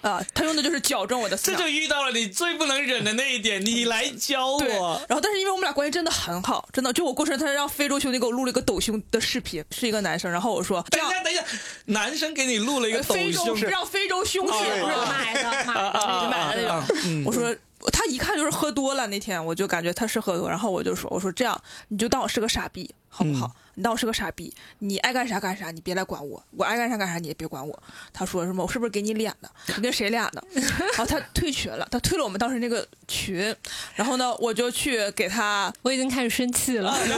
[0.02, 1.70] 啊，他用的就是矫正我的思想这就。
[1.70, 5.02] 遇到了你最不能忍的那一点，你来教，我。
[5.08, 11.44] 然后但是因为我们俩关系真的很好，真的，就我过生日，他让非洲兄弟给我录了一个抖胸的视频，是一个男生，然后我说，等一下，等一下，
[11.86, 16.84] 男生给你录了一个抖非洲胸，让非洲兄弟，对不是买的买的买的
[17.26, 17.56] 我说
[17.90, 23.48] 他一看就是喝多了，那天我就感觉他是喝多，然后我就说我说这样你就当我是个傻逼好不好？
[23.48, 27.84] 嗯你当我是个傻逼，你爱干啥干啥，你别来管我，我爱干啥干啥你也别管我。
[28.12, 29.50] 他说什么我是不是给你脸了？
[29.78, 30.44] 你跟谁脸呢？
[30.54, 33.56] 然后他退群了，他退了我们当时那个群，
[33.96, 36.94] 然后呢我就去给他 我已经开始生气了。
[37.06, 37.14] 对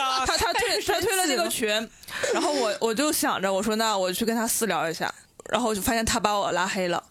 [0.00, 1.68] 啊， 他他退他退了那个群，
[2.32, 5.12] 然后我我就想着我说那我去跟他私聊一下，
[5.50, 7.02] 然后就发现他把我拉黑了。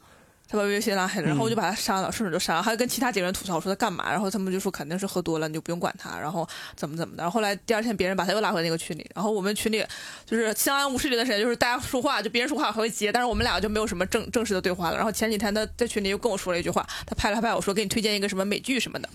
[0.47, 2.61] 他把微信拉黑了，然后我就把他删了，顺手就删了。
[2.61, 7.23] 还跟其他几个人吐槽说他干嘛，然后他们就说肯定是喝多了，你就不用管他，然后怎么怎么的。
[7.23, 9.83] 然后后来第二天别人把他又拉回那个群里，然后我们群里
[10.25, 14.95] 就是相安无事这段时间，就是大家说话就别人说话还会接，但是我们俩就没有什么正正式的对话了。
[14.95, 19.09] 然后前几天他在群里又跟我说了一句话，他拍了拍我说给你推荐一个什么美剧什么的，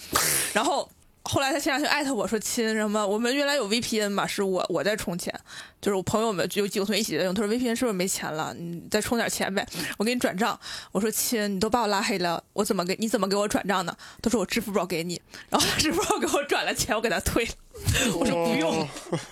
[0.52, 0.88] 然后。
[1.30, 5.32] 后来他前两天艾特我说亲什么，我们原来有 VPN 嘛，是我我在充钱，
[5.80, 8.52] 就是我朋友们有几个同学一起在用，他说 VPN 是不是没钱了？
[8.58, 9.64] 你再充点钱呗，
[9.96, 10.58] 我给你转账。
[10.90, 13.96] 我说亲，你都把我拉黑了，我怎么给你怎么给我转账呢？
[14.20, 17.52] 他说我支付宝给你，然后他支付宝给我转了钱，我给他退了。
[18.18, 18.88] 我说不用，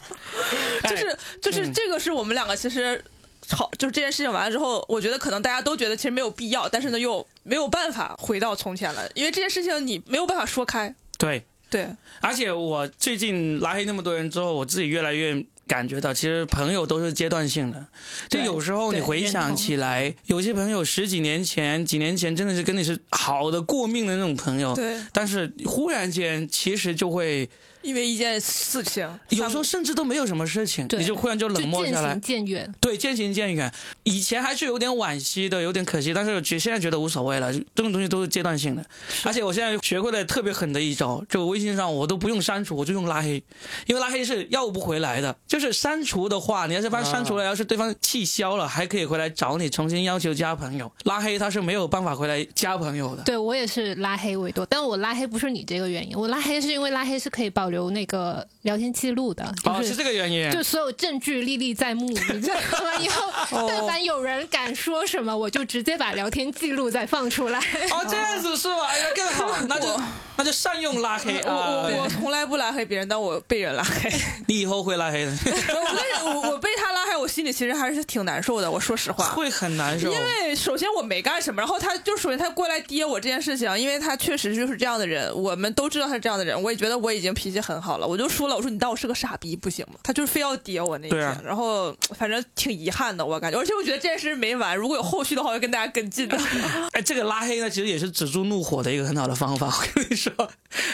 [0.88, 3.05] 就是就是这个是我们两个其实。
[3.51, 10.94] 好，就是这件事情完了之后，我觉得可能大家都觉得其实没有必要，但是呢又没有办法回到从前了，因为这件事情你没有办法说开。
[11.18, 11.44] 对。
[11.71, 11.89] 对，
[12.21, 17.87] 而且我最近拉黑那么多人之后，我自己越来越感觉到，其实朋友都是阶段性的。
[18.29, 27.49] 就有时候你回想起来，有些朋友十几年前、几年前真的是跟你是好的过命的那种朋友，对，但是忽然间其实就会
[27.83, 32.47] 因为一件事情，有时候甚至都没有什么事情，你就忽然就冷漠下来渐行。
[32.47, 32.74] 渐远。
[32.81, 33.72] 对，渐行渐远。
[34.03, 38.85] 以前还是有点惋惜的，有点可惜，但是觉现在觉得无所谓了，这种东西都是阶段性的。
[39.24, 43.43] 而且我现在学会了特别狠的一招，就微信上我都不用删除，我就用拉黑，
[43.87, 45.35] 因为拉黑是要不回来的。
[45.47, 50.91] 就是删除的话，你要是把它删除了，要是对方气消了，还可以回来找你重新要求加朋友。
[51.05, 53.22] 拉黑他是没有办法回来加朋友的。
[53.22, 60.51] 对我也是拉黑为多，但我拉黑不是你这个原因，我拉黑是因为拉黑是可以保留那个聊天记录的，就哦，是是这个原因。
[60.51, 62.97] 就所有证据历历在目，你知道吗？
[62.99, 63.31] 以后
[63.69, 67.59] 但凡有人敢说什么，我就直接把聊天记录再放出来。
[67.59, 68.87] 哦，这样子是吧？
[68.87, 70.01] 哎呀，更好，那就
[70.39, 71.83] 那就善用拉黑我啊！
[71.93, 74.11] 我我从来不拉黑别人，但我被人拉黑。
[74.49, 78.71] 你以后会拉黑的，我被我我被他拉黑，我心里其实还是挺难受的。
[78.71, 80.11] 我说实话，会很难受。
[80.11, 89.98] 因为首先我没干什么，然后他就首先他过来跌我这件事情，因为他确实就是这样的人，我们都知道他是这样的人，我也觉得我已经脾气很好了，我就说了，我说你当我是个傻逼不行吗？
[90.02, 96.38] 他就是非要跌我那一天，啊然后反正挺遗憾的，我感觉，而且我觉得这件事没完，如果有后续的话，我会跟大家跟进的。
[96.92, 99.66] 哎，这个拉黑呢，其实也是止住怒火的一个很好的方法。
[99.78, 100.32] 我跟你说，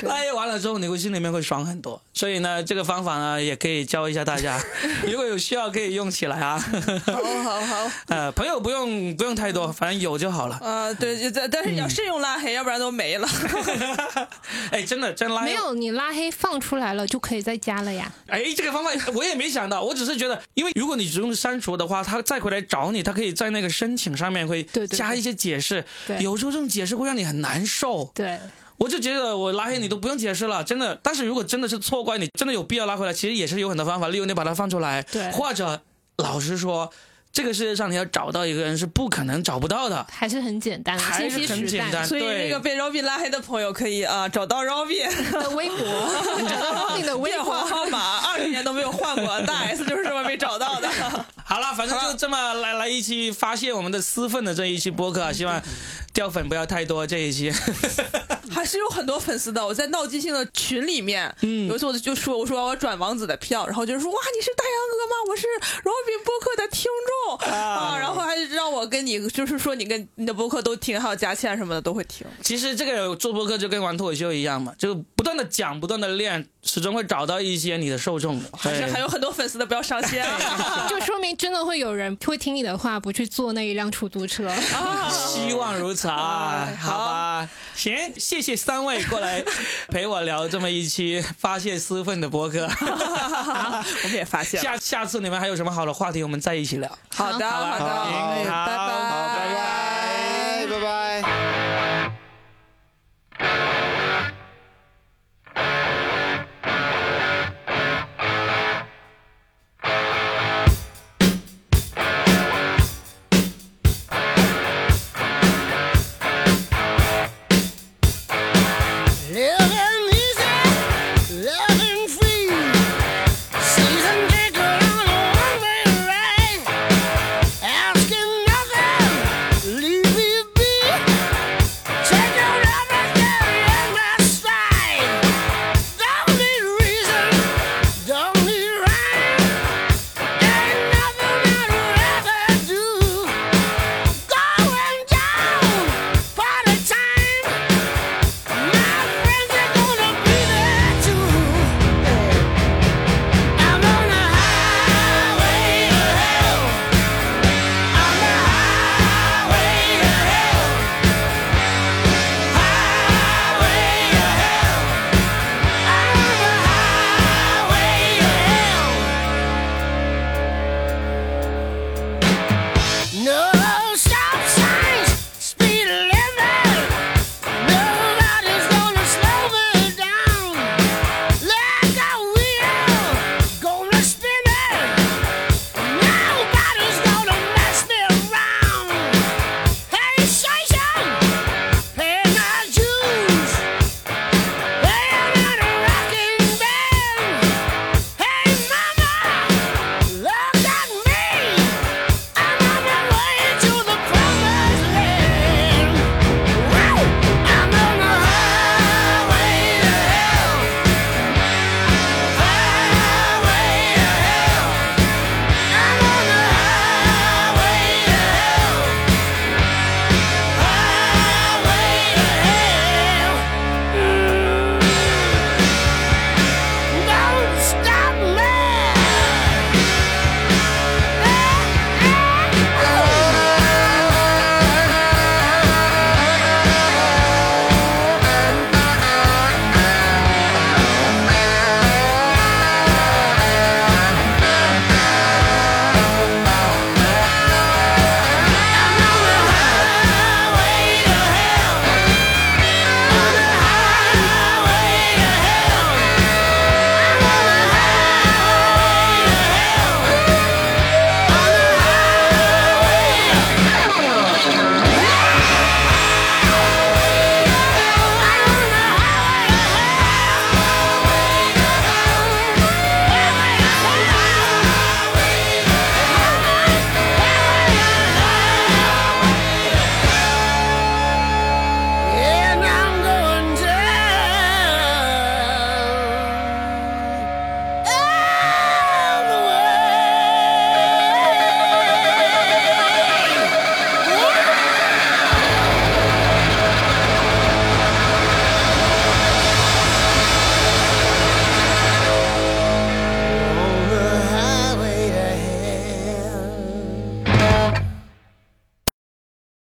[0.03, 2.01] 拉黑完了之后，你会心里面会爽很多。
[2.13, 4.61] 所以呢，这个方法呢，也可以教一下大家，
[5.07, 6.59] 如果有需要可以用起来啊。
[7.07, 10.59] 好好好，呃，朋友不用不用太多，反正有就好了。
[10.63, 13.29] 呃，对，就但但是你要慎用拉黑，要不然都没了。
[14.71, 18.13] 哎，真的真拉黑没有你拉黑放出来了就可以再加了呀。
[18.27, 28.11] 哎，这个方法我也没想到，我只是觉得，因为如果你只用删除的话，他再回来找你，他可以在那个申请上面会加一些解释，对有时候这种解释会让你很难受。
[28.15, 28.39] 对，
[28.77, 30.99] 我就觉得我拉黑你都不用解释了，真的。
[31.03, 35.83] 但是如果真的是错怪你，真的有必要拉回来，其实也是有很多方法，例如你把它放出来，对或者
[36.17, 36.91] 老实说，
[37.35, 40.07] 这个世界上你要找到一个人是不可能找不到的。
[40.09, 45.33] 还是很简单的，还是很简单所以那个被 Robin 拉黑的朋友可以啊、找到 Robin。
[45.33, 45.79] 的微博，
[46.49, 47.67] 找到 Robin 的微 电话博。
[47.69, 50.89] 号码二十年都没有换过，大 S 就是这么被找到的。
[51.47, 55.63] 好了，反正就这么来来一期发泄我们的私愤的这一期播客啊，希望
[56.13, 57.53] 掉粉不要太多这一期。
[58.51, 59.65] 还是有很多粉丝的。
[59.65, 65.15] 我在闹即兴的群里面，嗯有一次我就说，我说我转王子的票，然后就是说哇，你是大杨哥吗？
[65.29, 65.47] 我是
[65.83, 66.85] Robin 播客的听
[67.29, 72.27] 众啊，然后还让我跟你就是说你跟你的播客都听，还有佳倩什么的都会听。
[72.43, 78.49] 其实这个做播客就跟玩脱口秀一样嘛，就不断的讲，不断的练，始终会找到一些你的受众的。
[78.57, 80.87] 还是还有很多粉丝的，不要伤心啊！
[80.89, 84.51] 就说明真的会有人会听你的话，不去坐那一辆出租车。
[85.11, 89.45] 希望如此啊，哎好吧，行，谢谢三位过来
[89.89, 92.69] 陪我聊这么一期发泄私愤的播客。
[94.05, 94.65] 我们也发现了。
[94.65, 96.99] 下下次你们还有什么好的话题，我们再一起聊。
[97.15, 98.77] 好的，好好的，好哎好拜
[99.55, 99.84] 拜。